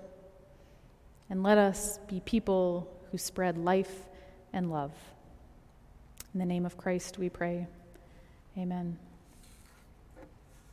and 1.29 1.43
let 1.43 1.59
us 1.59 1.99
be 2.07 2.21
people 2.21 2.91
who 3.11 3.19
spread 3.19 3.55
life 3.55 4.07
and 4.51 4.71
love. 4.71 4.93
In 6.33 6.39
the 6.39 6.45
name 6.47 6.65
of 6.65 6.75
Christ 6.75 7.19
we 7.19 7.29
pray. 7.29 7.67
Amen. 8.57 8.97